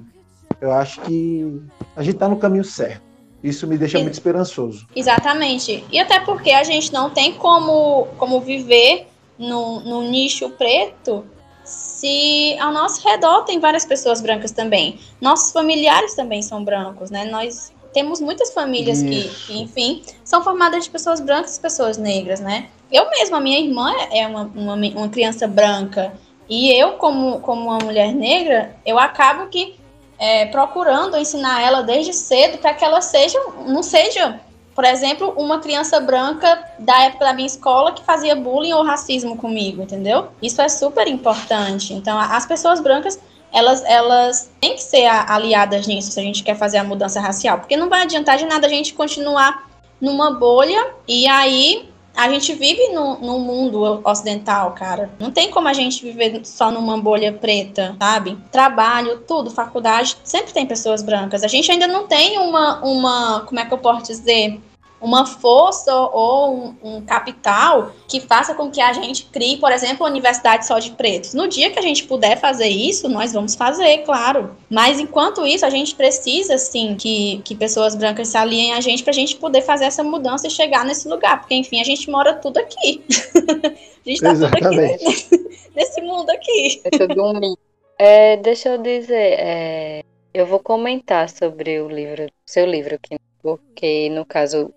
[0.60, 1.62] eu acho que
[1.96, 3.04] a gente está no caminho certo.
[3.44, 4.88] Isso me deixa muito esperançoso.
[4.96, 5.86] Exatamente.
[5.92, 9.06] E até porque a gente não tem como, como viver
[9.38, 11.26] no, no nicho preto
[11.64, 15.00] se ao nosso redor tem várias pessoas brancas também.
[15.20, 17.26] Nossos familiares também são brancos, né?
[17.26, 22.40] Nós temos muitas famílias que, que, enfim, são formadas de pessoas brancas e pessoas negras,
[22.40, 22.68] né?
[22.92, 26.14] Eu mesma, minha irmã é uma, uma, uma, criança branca.
[26.48, 29.76] E eu, como, como uma mulher negra, eu acabo que
[30.20, 34.40] é, procurando ensinar ela desde cedo para que ela seja, não seja
[34.76, 39.38] por exemplo, uma criança branca da época da minha escola que fazia bullying ou racismo
[39.38, 40.28] comigo, entendeu?
[40.42, 41.94] Isso é super importante.
[41.94, 43.18] Então, as pessoas brancas,
[43.54, 47.60] elas, elas têm que ser aliadas nisso se a gente quer fazer a mudança racial,
[47.60, 49.64] porque não vai adiantar de nada a gente continuar
[50.02, 55.10] numa bolha e aí a gente vive no, no mundo ocidental, cara.
[55.20, 58.38] Não tem como a gente viver só numa bolha preta, sabe?
[58.52, 61.44] Trabalho, tudo, faculdade, sempre tem pessoas brancas.
[61.44, 64.60] A gente ainda não tem uma, uma como é que eu posso dizer?
[65.06, 70.04] Uma força ou um, um, capital que faça com que a gente crie, por exemplo,
[70.04, 71.36] uma universidade só de pretos.
[71.36, 74.56] No dia que a gente puder fazer isso, nós vamos fazer, claro.
[74.68, 79.04] Mas enquanto isso, a gente precisa, sim, que, que pessoas brancas se aliem a gente
[79.04, 81.40] para a gente poder fazer essa mudança e chegar nesse lugar.
[81.40, 83.04] Porque, enfim, a gente mora tudo aqui.
[83.06, 86.82] a gente está tudo aqui nesse mundo aqui.
[86.84, 87.56] É tudo um.
[88.00, 90.04] É, deixa eu dizer, é,
[90.34, 94.74] eu vou comentar sobre o livro, seu livro aqui, porque no caso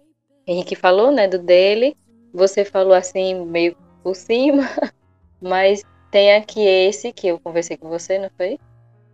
[0.49, 1.95] Henrique falou, né, do dele.
[2.33, 4.63] Você falou assim, meio por cima.
[5.41, 8.59] Mas tem aqui esse que eu conversei com você, não foi?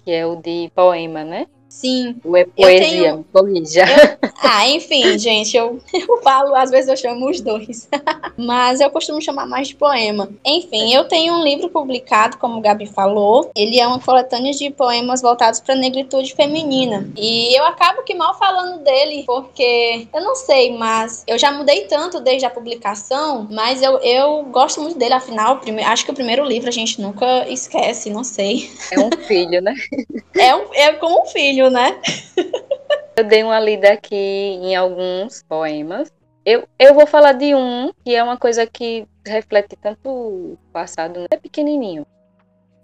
[0.02, 1.46] Que é o de poema, né?
[1.74, 2.16] Sim.
[2.24, 2.88] Ou é poesia?
[2.88, 3.26] Tenho...
[3.32, 3.82] Corrija.
[3.82, 4.30] Eu...
[4.40, 7.88] Ah, enfim, gente, eu, eu falo, às vezes eu chamo os dois.
[8.38, 10.30] Mas eu costumo chamar mais de poema.
[10.44, 13.50] Enfim, eu tenho um livro publicado, como o Gabi falou.
[13.56, 17.08] Ele é uma coletânea de poemas voltados para a negritude feminina.
[17.16, 21.86] E eu acabo que mal falando dele, porque eu não sei, mas eu já mudei
[21.86, 25.82] tanto desde a publicação, mas eu, eu gosto muito dele, afinal, prime...
[25.82, 28.70] acho que o primeiro livro a gente nunca esquece, não sei.
[28.92, 29.74] É um filho, né?
[30.38, 32.00] é, um, é como um filho, né?
[33.16, 36.12] eu dei uma lida aqui em alguns poemas.
[36.44, 41.20] Eu, eu vou falar de um que é uma coisa que reflete tanto o passado,
[41.20, 41.26] né?
[41.30, 42.06] é pequenininho.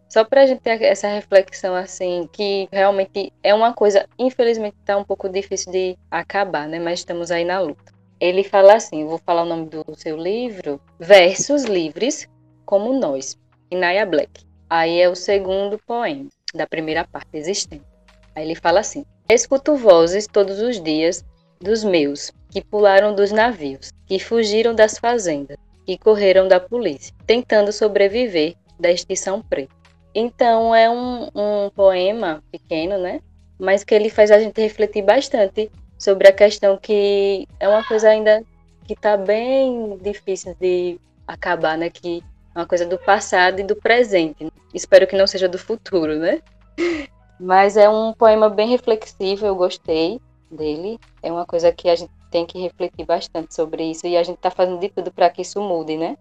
[0.09, 4.97] Só para a gente ter essa reflexão assim, que realmente é uma coisa, infelizmente está
[4.97, 6.81] um pouco difícil de acabar, né?
[6.81, 7.93] Mas estamos aí na luta.
[8.19, 12.29] Ele fala assim, vou falar o nome do seu livro, Versos Livres
[12.67, 13.39] como Nós,
[13.71, 14.45] Inaya Black.
[14.69, 17.85] Aí é o segundo poema da primeira parte existente.
[18.41, 21.23] Aí ele fala assim: Escuto vozes todos os dias
[21.61, 27.71] dos meus, que pularam dos navios, que fugiram das fazendas, que correram da polícia, tentando
[27.71, 29.75] sobreviver da extinção preta.
[30.15, 33.21] Então é um, um poema pequeno, né?
[33.59, 38.09] Mas que ele faz a gente refletir bastante sobre a questão que é uma coisa
[38.09, 38.43] ainda
[38.87, 41.91] que está bem difícil de acabar, né?
[41.91, 42.25] Que
[42.55, 44.51] é uma coisa do passado e do presente.
[44.73, 46.41] Espero que não seja do futuro, né?
[47.41, 50.21] Mas é um poema bem reflexivo, eu gostei
[50.51, 51.01] dele.
[51.23, 54.37] É uma coisa que a gente tem que refletir bastante sobre isso e a gente
[54.37, 56.19] está fazendo de tudo para que isso mude, né?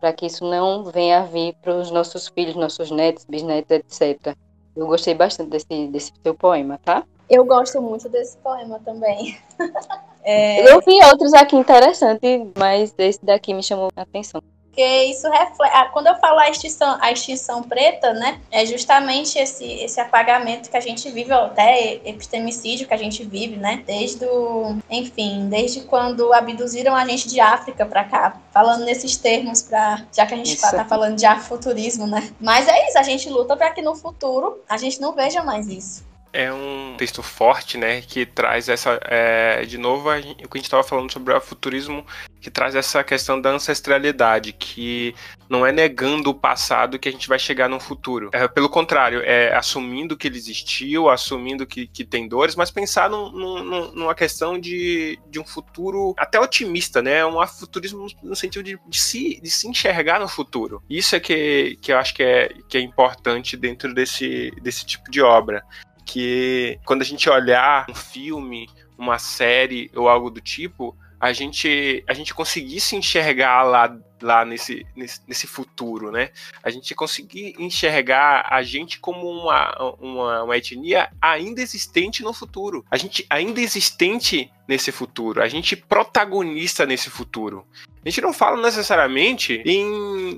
[0.00, 4.36] Para que isso não venha a vir para os nossos filhos, nossos netos, bisnetos, etc.
[4.74, 7.04] Eu gostei bastante desse, desse seu poema, tá?
[7.30, 9.38] Eu gosto muito desse poema também.
[10.24, 10.72] é...
[10.72, 14.42] Eu vi outros aqui interessantes, mas esse daqui me chamou a atenção
[14.78, 15.72] porque isso reflete.
[15.74, 20.70] Ah, quando eu falo a extinção, a extinção preta, né, é justamente esse, esse apagamento
[20.70, 25.80] que a gente vive, até epistemicídio que a gente vive, né, desde o, enfim, desde
[25.80, 30.36] quando abduziram a gente de África para cá, falando nesses termos, para já que a
[30.36, 32.30] gente está falando de afrofuturismo, né.
[32.40, 35.66] Mas é isso, a gente luta para que no futuro a gente não veja mais
[35.66, 40.58] isso é um texto forte, né, que traz essa, é, de novo, o que a
[40.58, 42.06] gente estava falando sobre o futurismo,
[42.40, 45.14] que traz essa questão da ancestralidade, que
[45.48, 48.30] não é negando o passado que a gente vai chegar no futuro.
[48.32, 53.08] É, pelo contrário, é assumindo que ele existiu, assumindo que, que tem dores, mas pensar
[53.10, 58.62] num, num, numa questão de, de um futuro até otimista, né, um futurismo no sentido
[58.62, 60.82] de, de, se, de se enxergar no futuro.
[60.88, 65.10] Isso é que, que eu acho que é, que é importante dentro desse, desse tipo
[65.10, 65.64] de obra
[66.08, 72.02] que quando a gente olhar um filme, uma série ou algo do tipo, a gente
[72.08, 76.30] a gente conseguisse enxergar lá lá nesse, nesse, nesse futuro, né?
[76.62, 82.84] A gente conseguir enxergar a gente como uma, uma, uma, etnia ainda existente no futuro.
[82.90, 85.40] A gente ainda existente nesse futuro.
[85.40, 87.64] A gente protagonista nesse futuro.
[88.04, 89.86] A gente não fala necessariamente em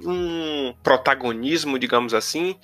[0.04, 2.56] um protagonismo, digamos assim,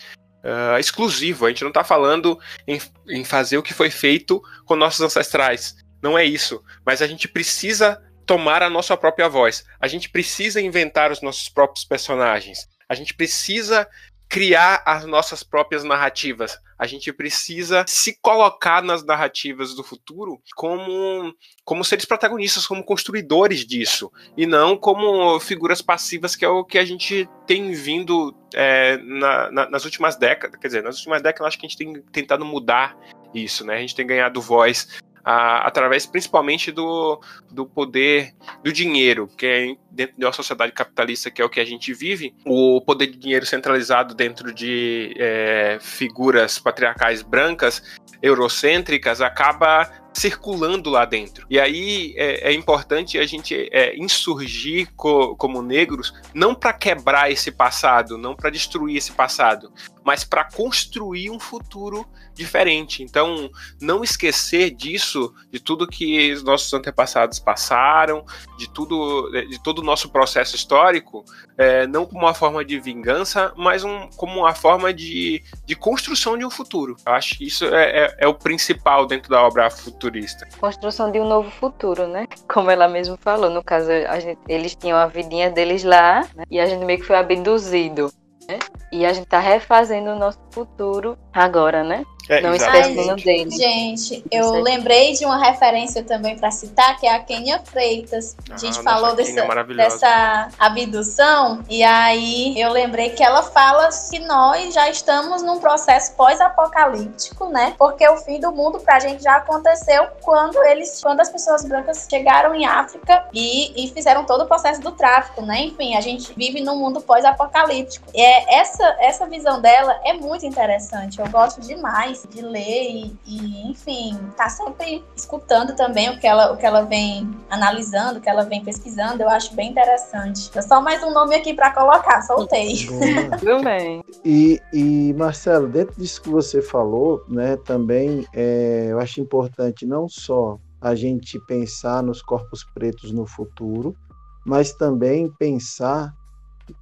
[0.47, 1.45] uh, exclusivo.
[1.45, 5.77] A gente não está falando em, em fazer o que foi feito com nossos ancestrais.
[6.01, 6.63] Não é isso.
[6.85, 9.65] Mas a gente precisa tomar a nossa própria voz.
[9.81, 12.69] A gente precisa inventar os nossos próprios personagens.
[12.89, 13.89] A gente precisa
[14.29, 16.59] criar as nossas próprias narrativas.
[16.79, 23.65] A gente precisa se colocar nas narrativas do futuro como, como seres protagonistas, como construidores
[23.65, 28.99] disso, e não como figuras passivas, que é o que a gente tem vindo é,
[28.99, 30.61] na, na, nas últimas décadas.
[30.61, 32.97] Quer dizer, nas últimas décadas, acho que a gente tem tentado mudar
[33.33, 33.77] isso, né?
[33.77, 37.21] A gente tem ganhado voz a, através principalmente do,
[37.51, 41.59] do poder do dinheiro, que é dentro de uma sociedade capitalista que é o que
[41.59, 47.83] a gente vive, o poder de dinheiro centralizado dentro de é, figuras patriarcais brancas,
[48.23, 51.47] eurocêntricas, acaba circulando lá dentro.
[51.51, 57.31] E aí é, é importante a gente é, insurgir co, como negros, não para quebrar
[57.31, 59.71] esse passado, não para destruir esse passado,
[60.03, 63.03] mas para construir um futuro diferente.
[63.03, 63.51] Então,
[63.81, 68.25] não esquecer disso, de tudo que os nossos antepassados passaram,
[68.57, 71.25] de tudo, de todo o nosso processo histórico,
[71.59, 76.39] é, não como uma forma de vingança, mas um, como uma forma de, de construção
[76.39, 76.97] de um futuro.
[77.05, 79.67] Eu acho que isso é, é, é o principal dentro da obra
[80.07, 80.47] futurista.
[80.59, 82.27] Construção de um novo futuro, né?
[82.49, 83.89] Como ela mesmo falou, no caso,
[84.21, 86.45] gente, eles tinham a vidinha deles lá, né?
[86.51, 88.11] e a gente meio que foi abduzido.
[88.49, 88.59] Né?
[88.93, 92.05] E a gente tá refazendo o nosso futuro agora, né?
[92.29, 93.55] É, não esquece nenhum deles.
[93.57, 98.37] Gente, eu lembrei de uma referência também para citar, que é a Kenia Freitas.
[98.51, 103.89] A gente ah, falou dessa, é dessa abdução, e aí eu lembrei que ela fala
[104.11, 107.75] que nós já estamos num processo pós-apocalíptico, né?
[107.79, 112.07] Porque o fim do mundo pra gente já aconteceu quando eles, quando as pessoas brancas
[112.11, 115.61] chegaram em África e, e fizeram todo o processo do tráfico, né?
[115.61, 118.07] Enfim, a gente vive num mundo pós-apocalíptico.
[118.15, 121.21] É, essa, essa visão dela é muito interessante.
[121.21, 126.53] Eu gosto demais de ler e, e, enfim, tá sempre escutando também o que, ela,
[126.53, 129.23] o que ela vem analisando, o que ela vem pesquisando.
[129.23, 130.51] Eu acho bem interessante.
[130.55, 132.87] É só mais um nome aqui para colocar, soltei.
[133.39, 134.03] Tudo bem.
[134.25, 140.09] E, e, Marcelo, dentro disso que você falou, né, também é, eu acho importante não
[140.09, 143.97] só a gente pensar nos corpos pretos no futuro,
[144.45, 146.15] mas também pensar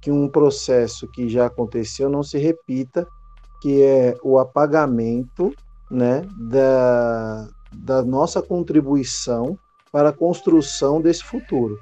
[0.01, 3.07] que um processo que já aconteceu não se repita,
[3.61, 5.53] que é o apagamento
[5.89, 9.57] né, da, da nossa contribuição
[9.91, 11.79] para a construção desse futuro.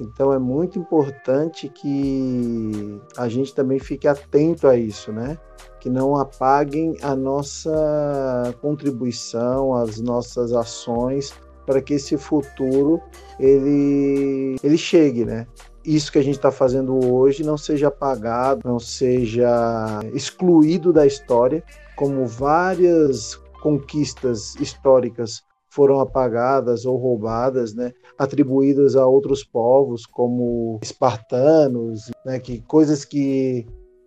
[0.00, 5.38] Então é muito importante que a gente também fique atento a isso, né?
[5.78, 11.32] Que não apaguem a nossa contribuição, as nossas ações
[11.64, 13.00] para que esse futuro
[13.38, 15.46] ele, ele chegue, né?
[15.84, 21.62] Isso que a gente está fazendo hoje não seja apagado, não seja excluído da história,
[21.96, 32.10] como várias conquistas históricas foram apagadas ou roubadas, né, atribuídas a outros povos como espartanos,
[32.24, 33.66] né, que coisas que,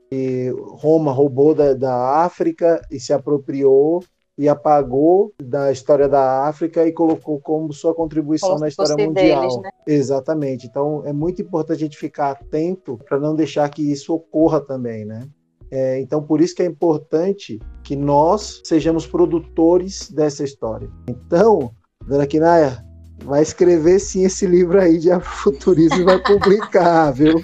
[0.10, 4.02] que Roma roubou da, da África e se apropriou
[4.38, 9.42] e apagou da história da África e colocou como sua contribuição como na história mundial.
[9.42, 9.70] Deles, né?
[9.88, 10.68] Exatamente.
[10.68, 15.06] Então é muito importante a gente ficar atento para não deixar que isso ocorra também,
[15.06, 15.28] né?
[15.70, 20.90] É, então por isso que é importante que nós sejamos produtores dessa história.
[21.10, 21.72] Então,
[22.06, 22.87] Dona Kinaya,
[23.24, 27.40] vai escrever sim esse livro aí de afrofuturismo e vai publicar, viu?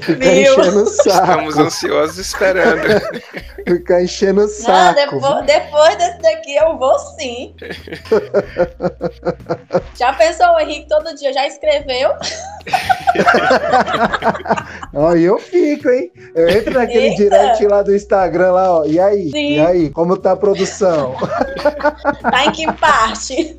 [0.00, 0.60] Ficar Meu.
[0.60, 1.08] enchendo o saco.
[1.08, 2.82] Estamos ansiosos esperando.
[3.66, 5.16] ficar enchendo o saco.
[5.16, 7.54] Não, depois, depois desse daqui eu vou sim.
[9.96, 11.32] já pensou o Henrique todo dia?
[11.32, 12.10] Já escreveu?
[14.94, 16.10] ó, e eu fico, hein?
[16.34, 17.22] Eu entro naquele Eita.
[17.22, 18.84] direct lá do Instagram lá, ó.
[18.84, 19.30] E aí?
[19.30, 19.54] Sim.
[19.54, 19.90] E aí?
[19.90, 21.14] Como tá a produção?
[22.22, 23.56] tá em que parte?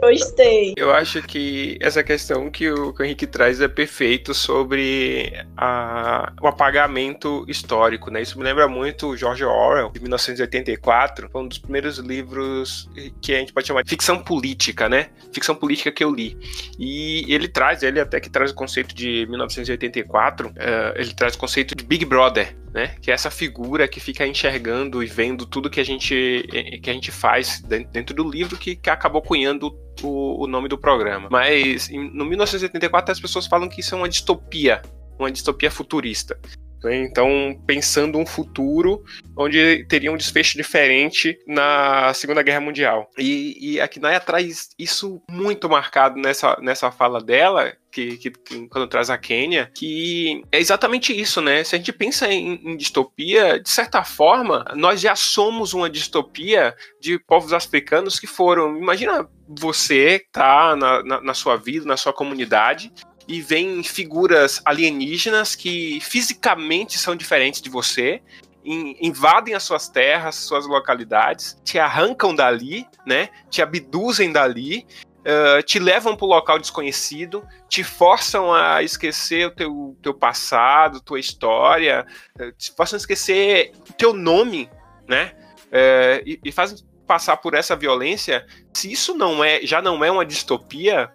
[0.00, 0.74] Gostei.
[0.76, 6.32] Eu acho que essa questão que o, que o Henrique traz é perfeito sobre a,
[6.40, 8.22] o apagamento histórico, né?
[8.22, 12.88] Isso me lembra muito George Orwell, de 1984, foi um dos primeiros livros
[13.20, 15.08] que a gente pode chamar de ficção política, né?
[15.32, 16.36] Ficção política que eu li.
[16.78, 21.34] E ele traz, ele até que traz o conceito de 1984, uh, eh, ele traz
[21.34, 22.94] o conceito de Big Brother, né?
[23.00, 26.46] Que é essa figura que fica enxergando e vendo tudo que a gente,
[26.82, 30.76] que a gente faz dentro do livro que, que acabou cunhando o, o nome do
[30.76, 31.28] programa.
[31.30, 34.82] Mas em, no 1984 as pessoas falam que isso é uma distopia,
[35.18, 36.38] uma distopia futurista.
[36.82, 36.96] Né?
[36.96, 39.04] Então, pensando um futuro
[39.36, 43.10] onde teria um desfecho diferente na Segunda Guerra Mundial.
[43.18, 48.68] E, e a Kinaya traz isso muito marcado nessa, nessa fala dela, que, que, que,
[48.68, 51.64] quando traz a Quênia, que é exatamente isso, né?
[51.64, 56.74] Se a gente pensa em, em, distopia, de certa forma, nós já somos uma distopia
[57.00, 58.76] de povos africanos que foram.
[58.78, 62.92] Imagina você tá na, na, na sua vida, na sua comunidade,
[63.30, 68.20] e vem figuras alienígenas que fisicamente são diferentes de você,
[68.64, 73.28] invadem as suas terras, suas localidades, te arrancam dali, né?
[73.48, 74.84] Te abduzem dali,
[75.20, 81.00] uh, te levam para o local desconhecido, te forçam a esquecer o teu, teu passado,
[81.00, 82.04] tua história,
[82.36, 84.68] uh, te forçam a esquecer o teu nome,
[85.06, 85.36] né?
[85.66, 88.44] Uh, e, e fazem passar por essa violência.
[88.74, 91.12] Se isso não é, já não é uma distopia,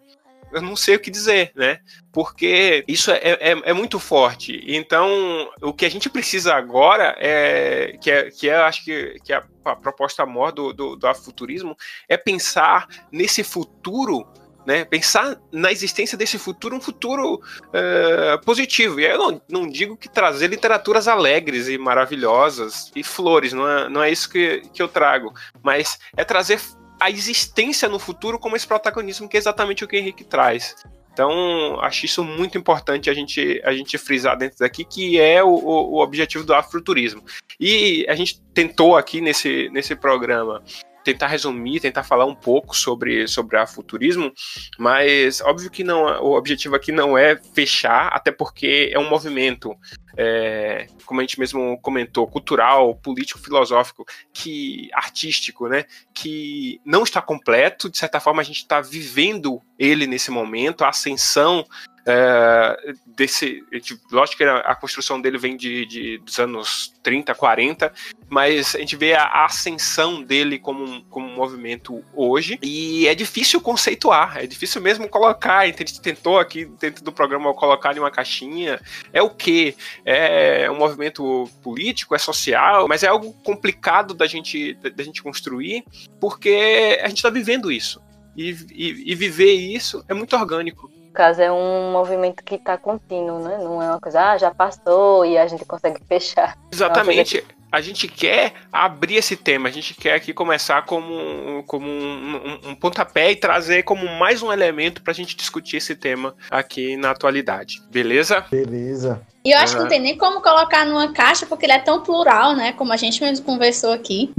[0.55, 1.79] eu não sei o que dizer, né?
[2.13, 4.63] Porque isso é, é, é, muito forte.
[4.65, 9.33] Então, o que a gente precisa agora é que é, que é acho que, que
[9.33, 11.75] é a, proposta maior do, do, do afuturismo
[12.07, 14.25] é pensar nesse futuro
[14.65, 18.99] né, pensar na existência desse futuro, um futuro uh, positivo.
[18.99, 23.87] E eu não, não, digo que trazer literaturas alegres e maravilhosas e flores, não é,
[23.89, 26.59] não é isso que, que eu trago, mas é trazer
[26.99, 30.75] a existência no futuro como esse protagonismo, que é exatamente o que o Henrique traz.
[31.15, 35.47] Então, acho isso muito importante a gente, a gente frisar dentro daqui, que é o,
[35.47, 37.23] o objetivo do afrofuturismo.
[37.57, 40.61] E a gente tentou aqui nesse, nesse programa
[41.05, 44.33] tentar resumir, tentar falar um pouco sobre, sobre afuturismo,
[44.77, 49.77] mas óbvio que não, o objetivo aqui não é fechar, até porque é um movimento
[50.17, 54.03] é, como a gente mesmo comentou, cultural, político, filosófico,
[54.33, 55.85] que artístico, né?
[56.13, 57.89] Que não está completo.
[57.89, 61.65] De certa forma, a gente está vivendo ele nesse momento, a ascensão
[62.05, 63.63] é, desse.
[64.11, 67.91] Lógico que a construção dele vem de, de, dos anos 30, 40,
[68.29, 73.15] mas a gente vê a ascensão dele como um, como um movimento hoje, e é
[73.15, 75.59] difícil conceituar, é difícil mesmo colocar.
[75.59, 78.79] A gente tentou aqui dentro do programa colocar em uma caixinha.
[79.11, 79.75] É o que?
[80.05, 85.83] É um movimento político, é social, mas é algo complicado da gente, da gente construir,
[86.19, 87.99] porque a gente está vivendo isso.
[88.35, 93.39] E, e, e, viver isso é muito orgânico caso, é um movimento que está contínuo,
[93.39, 93.57] né?
[93.57, 96.57] Não é uma coisa, ah, já passou e a gente consegue fechar.
[96.71, 97.43] Exatamente.
[97.71, 102.69] A gente quer abrir esse tema, a gente quer aqui começar como, como um, um,
[102.69, 106.95] um pontapé e trazer como mais um elemento para a gente discutir esse tema aqui
[106.95, 107.81] na atualidade.
[107.91, 108.45] Beleza?
[108.49, 109.21] Beleza.
[109.43, 109.79] E eu acho uhum.
[109.79, 112.71] que não tem nem como colocar numa caixa, porque ele é tão plural, né?
[112.71, 114.33] Como a gente mesmo conversou aqui.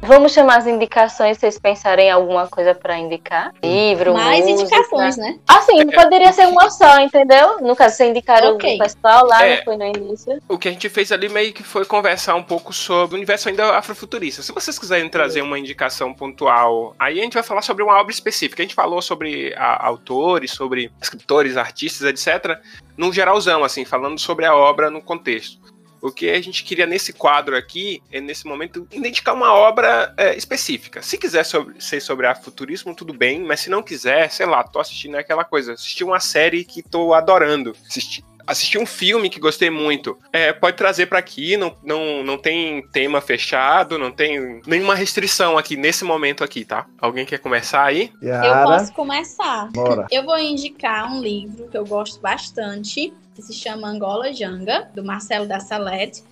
[0.00, 3.52] Vamos chamar as indicações, vocês pensarem em alguma coisa para indicar?
[3.62, 4.62] Livro, Mais música.
[4.62, 5.38] indicações, né?
[5.46, 7.60] Assim, poderia ser uma só, entendeu?
[7.60, 8.76] No caso, você indicaram okay.
[8.76, 10.40] o pessoal lá, é, foi no início.
[10.48, 13.48] O que a gente fez ali meio que foi conversar um pouco sobre o universo
[13.48, 14.42] ainda afrofuturista.
[14.42, 18.12] Se vocês quiserem trazer uma indicação pontual, aí a gente vai falar sobre uma obra
[18.12, 18.62] específica.
[18.62, 22.60] A gente falou sobre a, autores, sobre escritores, artistas, etc.
[22.96, 25.58] Num geralzão, assim, falando sobre a obra no contexto.
[26.00, 30.36] O que a gente queria nesse quadro aqui, é nesse momento, identificar uma obra é,
[30.36, 31.02] específica.
[31.02, 34.78] Se quiser sobre, ser sobre afuturismo, tudo bem, mas se não quiser, sei lá, tô
[34.78, 37.74] assistindo aquela coisa, assisti uma série que tô adorando.
[37.86, 40.18] Assisti, assisti um filme que gostei muito.
[40.32, 45.58] É, pode trazer para aqui, não, não, não tem tema fechado, não tem nenhuma restrição
[45.58, 46.86] aqui nesse momento aqui, tá?
[46.98, 48.10] Alguém quer começar aí?
[48.22, 48.46] Yara.
[48.46, 49.68] Eu posso começar.
[49.72, 50.06] Bora.
[50.10, 55.04] Eu vou indicar um livro que eu gosto bastante, que se chama Angola Janga, do
[55.04, 56.24] Marcelo da Salete.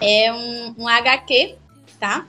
[0.00, 1.54] É um, um HQ,
[2.00, 2.26] tá?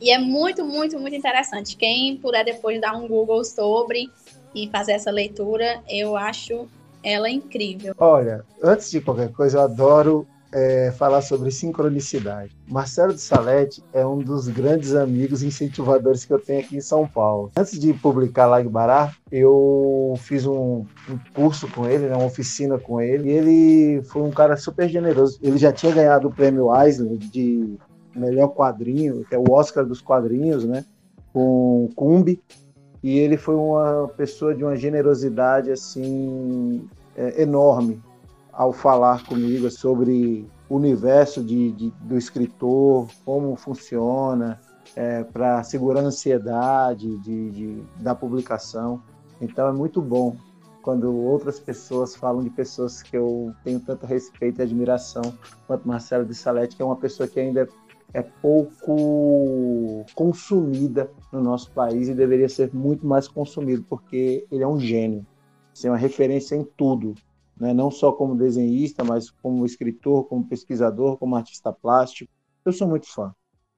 [0.00, 1.76] E é muito, muito, muito interessante.
[1.76, 4.10] Quem puder depois dar um Google sobre
[4.54, 6.66] e fazer essa leitura, eu acho
[7.02, 7.94] ela incrível.
[7.98, 12.56] Olha, antes de qualquer coisa, eu adoro é, falar sobre sincronicidade.
[12.70, 17.08] Marcelo de Salete é um dos grandes amigos incentivadores que eu tenho aqui em São
[17.08, 17.50] Paulo.
[17.56, 22.78] Antes de publicar lá Bará, eu fiz um, um curso com ele, né, uma oficina
[22.78, 25.40] com ele, e ele foi um cara super generoso.
[25.42, 27.76] Ele já tinha ganhado o prêmio Eisner de
[28.14, 30.84] melhor quadrinho, que é o Oscar dos quadrinhos, né,
[31.32, 32.40] com Cumbi,
[33.02, 38.00] e ele foi uma pessoa de uma generosidade assim é, enorme
[38.56, 44.60] ao falar comigo sobre o universo de, de do escritor, como funciona,
[44.96, 49.02] é, para segurar a ansiedade de, de, da publicação.
[49.40, 50.36] Então é muito bom
[50.82, 55.22] quando outras pessoas falam de pessoas que eu tenho tanto respeito e admiração
[55.66, 57.66] quanto Marcelo de Salete, que é uma pessoa que ainda
[58.12, 64.68] é pouco consumida no nosso país e deveria ser muito mais consumido, porque ele é
[64.68, 65.26] um gênio,
[65.82, 67.14] é uma referência em tudo
[67.58, 67.72] né?
[67.72, 72.30] não só como desenhista, mas como escritor, como pesquisador, como artista plástico.
[72.64, 73.34] Eu sou muito fã.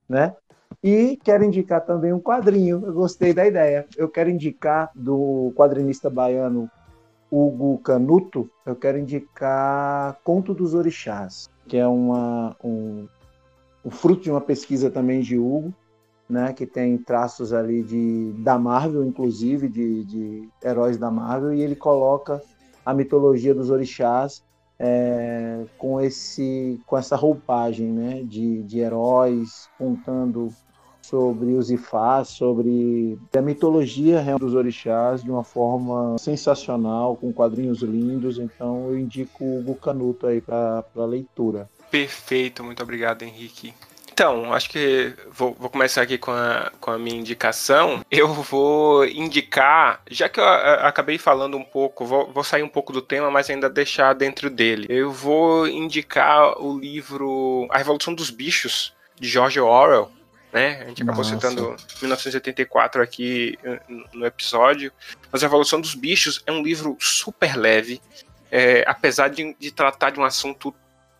[0.08, 0.34] Né?
[0.82, 3.86] E quero indicar também um quadrinho, eu gostei da ideia.
[3.96, 6.70] Eu quero indicar do quadrinista baiano
[7.30, 13.08] Hugo Canuto, eu quero indicar Conto dos Orixás, que é uma, um,
[13.84, 15.74] um fruto de uma pesquisa também de Hugo,
[16.28, 21.62] né, que tem traços ali de, da Marvel, inclusive, de, de heróis da Marvel, e
[21.62, 22.42] ele coloca
[22.86, 24.42] a mitologia dos orixás
[24.78, 30.52] é, com esse com essa roupagem né, de, de heróis contando
[31.02, 37.80] sobre os ifás, sobre a mitologia real dos orixás de uma forma sensacional, com quadrinhos
[37.80, 38.38] lindos.
[38.38, 41.70] Então eu indico o Bucanuto aí para leitura.
[41.92, 43.72] Perfeito, muito obrigado, Henrique.
[44.16, 48.02] Então, acho que vou, vou, começar aqui com a, com a minha indicação.
[48.10, 52.94] Eu vou indicar, já que eu acabei falando um pouco, vou, vou sair um pouco
[52.94, 54.86] do tema, mas ainda deixar dentro dele.
[54.88, 60.10] Eu vou indicar o livro A Revolução dos Bichos, de George Orwell.
[60.50, 60.80] Né?
[60.80, 61.34] A gente acabou Nossa.
[61.34, 63.58] citando 1984 aqui
[64.14, 64.90] no episódio.
[65.30, 68.00] Mas A Revolução dos Bichos é um livro super leve,
[68.50, 70.74] é, apesar de, de tratar de um assunto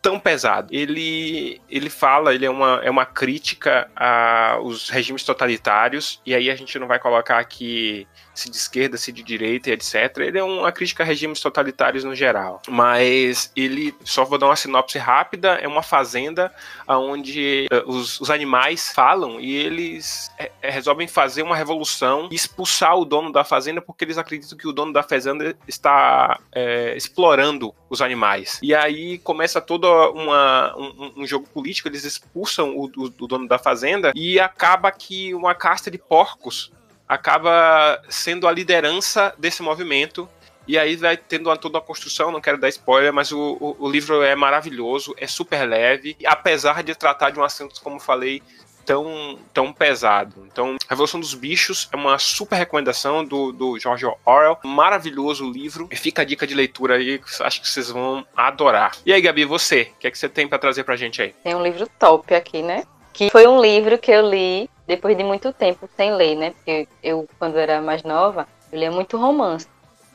[0.07, 0.73] tão pesado.
[0.73, 6.55] Ele, ele fala, ele é uma, é uma crítica aos regimes totalitários, e aí a
[6.55, 8.07] gente não vai colocar aqui
[8.37, 10.17] se de esquerda, se de direita etc.
[10.19, 12.61] Ele é uma crítica a regimes totalitários no geral.
[12.69, 16.53] Mas ele, só vou dar uma sinopse rápida, é uma fazenda
[16.87, 22.95] onde uh, os, os, animais falam e eles é, resolvem fazer uma revolução e expulsar
[22.97, 27.73] o dono da fazenda porque eles acreditam que o dono da fazenda está é, explorando
[27.89, 28.59] os animais.
[28.61, 33.47] E aí começa todo uma, um, um, jogo político, eles expulsam o, o, o dono
[33.47, 36.71] da fazenda e acaba que uma casta de porcos
[37.07, 40.29] acaba sendo a liderança desse movimento.
[40.67, 43.85] E aí vai tendo uma, toda uma construção, não quero dar spoiler, mas o, o,
[43.85, 48.43] o, livro é maravilhoso, é super leve, apesar de tratar de um assunto, como falei,
[48.87, 50.45] tão, tão pesado.
[50.51, 56.21] Então, Revolução dos Bichos é uma super recomendação do, do George Orwell, maravilhoso livro, fica
[56.21, 58.91] a dica de leitura aí, acho que vocês vão adorar.
[59.05, 61.33] E aí, Gabi, você, o que é que você tem para trazer pra gente aí?
[61.43, 62.85] Tem um livro top aqui, né?
[63.13, 66.51] Que foi um livro que eu li depois de muito tempo sem ler, né?
[66.51, 69.67] Porque eu, quando era mais nova, eu lia muito romance.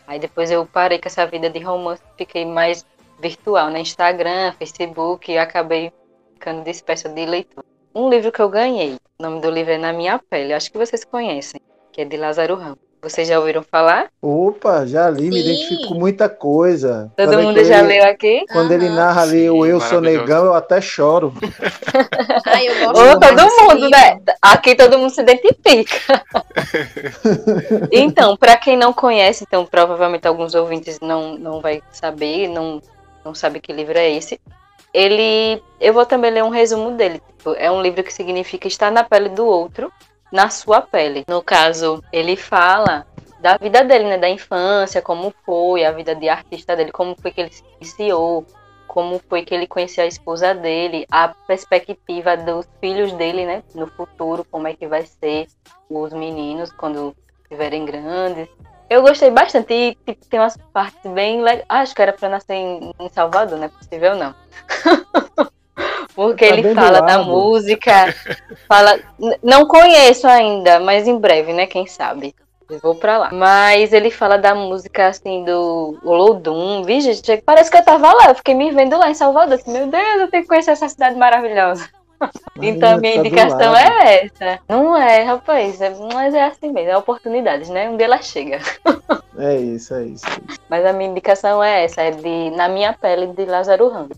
[0.07, 2.85] Aí depois eu parei com essa vida de romance, fiquei mais
[3.21, 3.81] virtual, né?
[3.81, 5.93] Instagram, Facebook, e acabei
[6.33, 7.65] ficando dispersa de leitura.
[7.95, 10.79] Um livro que eu ganhei, o nome do livro é Na Minha Pele, acho que
[10.79, 11.61] vocês conhecem,
[11.93, 12.92] que é de Lázaro Ramos.
[13.03, 14.11] Vocês já ouviram falar?
[14.23, 15.31] Opa, já li, Sim.
[15.31, 17.11] me identifico com muita coisa.
[17.17, 18.45] Todo quando mundo já leu aqui?
[18.53, 21.35] Quando ele narra ali o Eu Sou Negão, eu até choro.
[22.47, 24.21] Ai, eu gosto Ô, todo mundo, né?
[24.41, 26.23] Aqui todo mundo se identifica.
[27.91, 32.81] então, para quem não conhece, então provavelmente alguns ouvintes não, não vai saber, não,
[33.25, 34.41] não sabe que livro é esse.
[34.95, 37.21] Ele, eu vou também ler um resumo dele.
[37.37, 39.93] Tipo, é um livro que significa estar na pele do outro
[40.33, 41.25] na sua pele.
[41.29, 43.07] No caso, ele fala
[43.39, 47.31] da vida dele, né, da infância, como foi a vida de artista dele, como foi
[47.31, 48.47] que ele se iniciou,
[48.87, 53.87] como foi que ele conheceu a esposa dele, a perspectiva dos filhos dele, né, no
[53.89, 55.49] futuro, como é que vai ser
[55.91, 58.49] os meninos quando estiverem grandes.
[58.89, 61.65] Eu gostei bastante e tipo, tem umas partes bem legais.
[61.69, 64.35] Ah, acho que era para nascer em, em Salvador, não é possível não.
[66.15, 68.15] Porque tá ele fala da música,
[68.69, 68.99] fala.
[69.43, 71.67] Não conheço ainda, mas em breve, né?
[71.67, 72.35] Quem sabe?
[72.69, 73.31] Eu vou pra lá.
[73.33, 76.83] Mas ele fala da música assim do Olodum.
[76.85, 78.29] Vi, gente, parece que eu tava lá.
[78.29, 79.59] Eu fiquei me vendo lá em Salvador.
[79.67, 81.89] Meu Deus, eu tenho que conhecer essa cidade maravilhosa.
[82.61, 84.61] então a minha tá indicação é essa.
[84.69, 87.91] Não é, rapaz, é, mas é assim mesmo, é oportunidades, né?
[87.91, 88.61] Um dia ela chega.
[89.39, 90.25] É isso, é isso.
[90.69, 94.17] Mas a minha indicação é essa, é de Na Minha Pele, de Lázaro Ramos.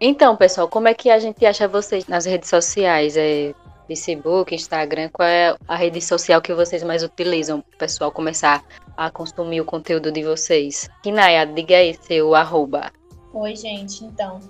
[0.00, 3.16] Então, pessoal, como é que a gente acha vocês nas redes sociais?
[3.16, 3.54] É
[3.86, 5.08] Facebook, Instagram?
[5.12, 8.64] Qual é a rede social que vocês mais utilizam para o pessoal começar
[8.96, 10.88] a consumir o conteúdo de vocês?
[11.02, 12.90] Kinaya, diga aí seu arroba.
[13.32, 14.04] Oi, gente.
[14.04, 14.40] Então,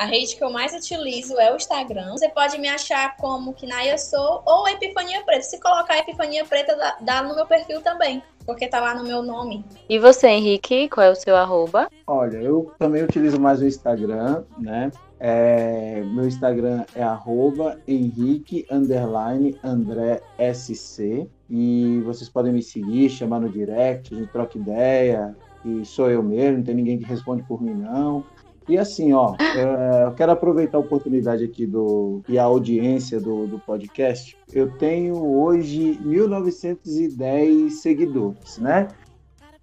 [0.00, 2.12] a rede que eu mais utilizo é o Instagram.
[2.12, 5.42] Você pode me achar como Kinaya Sou ou Epifania Preta.
[5.42, 9.22] Se colocar Epifania Preta, dá, dá no meu perfil também porque tá lá no meu
[9.22, 9.62] nome.
[9.88, 11.88] E você, Henrique, qual é o seu arroba?
[12.06, 14.90] Olha, eu também utilizo mais o Instagram, né?
[15.20, 20.22] É, meu Instagram é arroba Henrique underline André
[20.52, 21.28] SC.
[21.48, 25.36] E vocês podem me seguir, chamar no direct, a gente troca ideia.
[25.64, 28.24] E sou eu mesmo, não tem ninguém que responde por mim, não.
[28.70, 33.48] E assim, ó, é, eu quero aproveitar a oportunidade aqui do e a audiência do,
[33.48, 34.38] do podcast.
[34.52, 38.86] Eu tenho hoje 1.910 seguidores, né?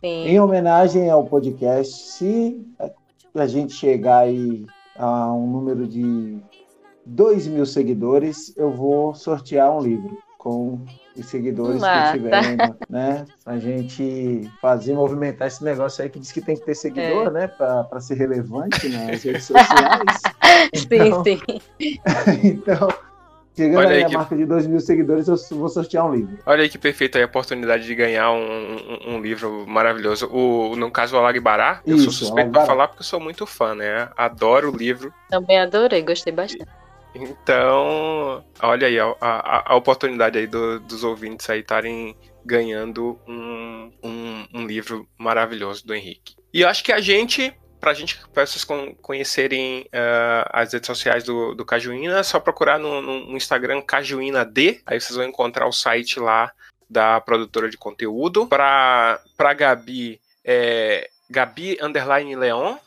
[0.02, 0.28] Sim.
[0.28, 2.62] Em homenagem ao podcast, se
[3.34, 4.66] a gente chegar aí
[4.98, 6.38] a um número de
[7.06, 10.82] 2 mil seguidores, eu vou sortear um livro com
[11.19, 12.11] os seguidores Mata.
[12.11, 12.57] que tiverem,
[12.89, 13.26] né?
[13.44, 17.31] Pra gente fazer, movimentar esse negócio aí que diz que tem que ter seguidor, é.
[17.31, 17.48] né?
[17.48, 20.22] Pra, pra ser relevante nas redes sociais.
[20.73, 21.39] Então, sim,
[21.80, 21.99] sim.
[22.44, 22.88] então,
[23.56, 24.18] chegando Olha aí, a que...
[24.18, 26.38] marca de 2 mil seguidores, eu vou sortear um livro.
[26.45, 30.27] Olha aí que perfeita a oportunidade de ganhar um, um, um, livro maravilhoso.
[30.31, 33.76] O, no caso, o Alagbará, eu sou suspeito pra falar porque eu sou muito fã,
[33.76, 34.10] né?
[34.15, 35.14] Adoro o livro.
[35.30, 36.68] Também adorei, gostei bastante.
[37.23, 42.15] Então, olha aí a, a, a oportunidade aí do, dos ouvintes aí estarem
[42.45, 46.35] ganhando um, um, um, livro maravilhoso do Henrique.
[46.53, 48.65] E eu acho que a gente, pra gente, para vocês
[49.02, 54.45] conhecerem uh, as redes sociais do, do Cajuína, é só procurar no, no, Instagram Cajuína
[54.45, 56.52] D, aí vocês vão encontrar o site lá
[56.89, 58.48] da produtora de conteúdo.
[58.48, 62.77] Pra, pra Gabi, é Gabi Underline Leon,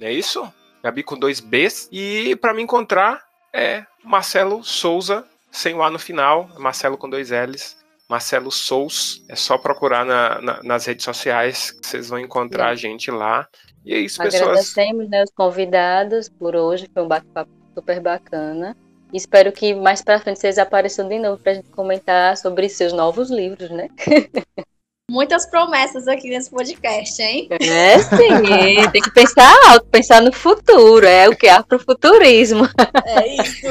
[0.00, 0.52] é isso?
[0.82, 1.88] Gabi com dois Bs.
[1.92, 7.30] E para me encontrar, é Marcelo Souza, sem o A no final, Marcelo com dois
[7.30, 7.76] L's.
[8.08, 12.72] Marcelo Sous, é só procurar na, na, nas redes sociais que vocês vão encontrar é.
[12.72, 13.48] a gente lá.
[13.84, 14.42] E é isso, pessoas.
[14.42, 18.76] Agradecemos né, os convidados por hoje, foi um bate-papo super bacana.
[19.12, 22.92] Espero que mais para frente vocês apareçam de novo para a gente comentar sobre seus
[22.92, 23.88] novos livros, né?
[25.08, 27.46] Muitas promessas aqui nesse podcast, hein?
[27.60, 31.48] É sim, tem que pensar alto, pensar no futuro, é o que?
[31.48, 32.68] Afrofuturismo.
[33.06, 33.66] É isso.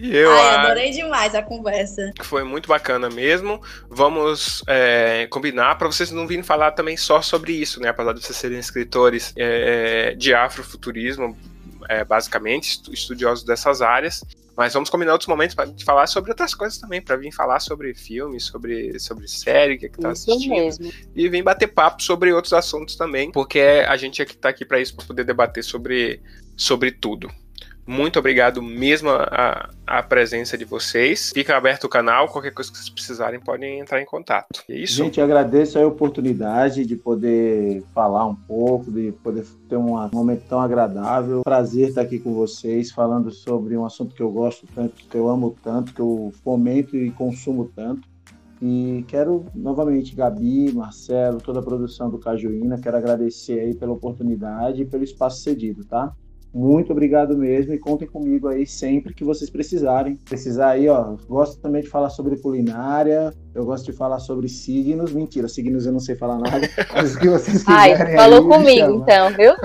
[0.00, 2.12] Eu Ai, adorei demais a conversa.
[2.22, 3.62] Foi muito bacana mesmo.
[3.88, 7.88] Vamos é, combinar para vocês não virem falar também só sobre isso, né?
[7.88, 11.36] Apesar de vocês serem escritores é, de afrofuturismo,
[11.88, 14.22] é, basicamente, estudiosos dessas áreas.
[14.58, 17.94] Mas vamos combinar outros momentos para falar sobre outras coisas também, para vir falar sobre
[17.94, 20.50] filmes, sobre, sobre série, o que, é que tá Isso assistindo.
[20.50, 20.92] mesmo.
[21.14, 24.80] E vir bater papo sobre outros assuntos também, porque a gente aqui tá aqui para
[24.80, 26.20] isso, para poder debater sobre,
[26.56, 27.30] sobre tudo.
[27.88, 31.32] Muito obrigado mesmo a, a presença de vocês.
[31.32, 34.62] Fica aberto o canal, qualquer coisa que vocês precisarem podem entrar em contato.
[34.68, 35.02] É isso?
[35.02, 40.60] Gente, agradeço a oportunidade de poder falar um pouco, de poder ter um momento tão
[40.60, 41.40] agradável.
[41.42, 45.26] Prazer estar aqui com vocês, falando sobre um assunto que eu gosto tanto, que eu
[45.26, 48.06] amo tanto, que eu fomento e consumo tanto.
[48.60, 54.82] E quero novamente, Gabi, Marcelo, toda a produção do Cajuína, quero agradecer aí pela oportunidade
[54.82, 56.12] e pelo espaço cedido, tá?
[56.52, 60.16] Muito obrigado mesmo e contem comigo aí sempre que vocês precisarem.
[60.16, 61.16] Precisar aí, ó.
[61.28, 65.12] Gosto também de falar sobre culinária, eu gosto de falar sobre signos.
[65.12, 68.06] Mentira, signos eu não sei falar nada, mas o que vocês quiserem.
[68.06, 69.54] Ai, falou aí, comigo então, viu?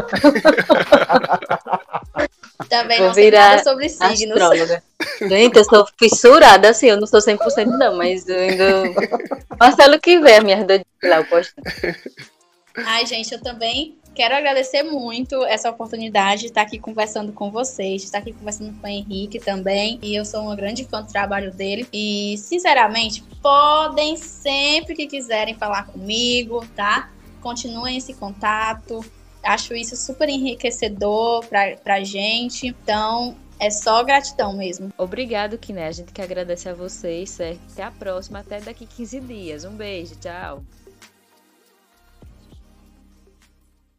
[2.69, 4.41] Também Vou não sei nada sobre signos.
[4.41, 4.83] Astróloga.
[5.21, 8.83] Gente, eu sou fissurada, assim, eu não sou 100% não, mas eu ainda...
[9.59, 10.65] Marcelo que vê a minha
[11.03, 11.53] lá, eu posto.
[12.75, 18.01] Ai, gente, eu também quero agradecer muito essa oportunidade de estar aqui conversando com vocês,
[18.01, 19.99] de estar aqui conversando com o Henrique também.
[20.01, 21.87] E eu sou uma grande fã do trabalho dele.
[21.91, 27.11] E, sinceramente, podem sempre que quiserem falar comigo, tá?
[27.41, 29.03] Continuem esse contato.
[29.43, 32.67] Acho isso super enriquecedor pra, pra gente.
[32.67, 34.91] Então, é só gratidão mesmo.
[34.97, 35.87] Obrigado, Kiné.
[35.87, 37.61] A gente que agradece a vocês, certo?
[37.71, 39.63] Até a próxima, até daqui 15 dias.
[39.63, 40.63] Um beijo, tchau.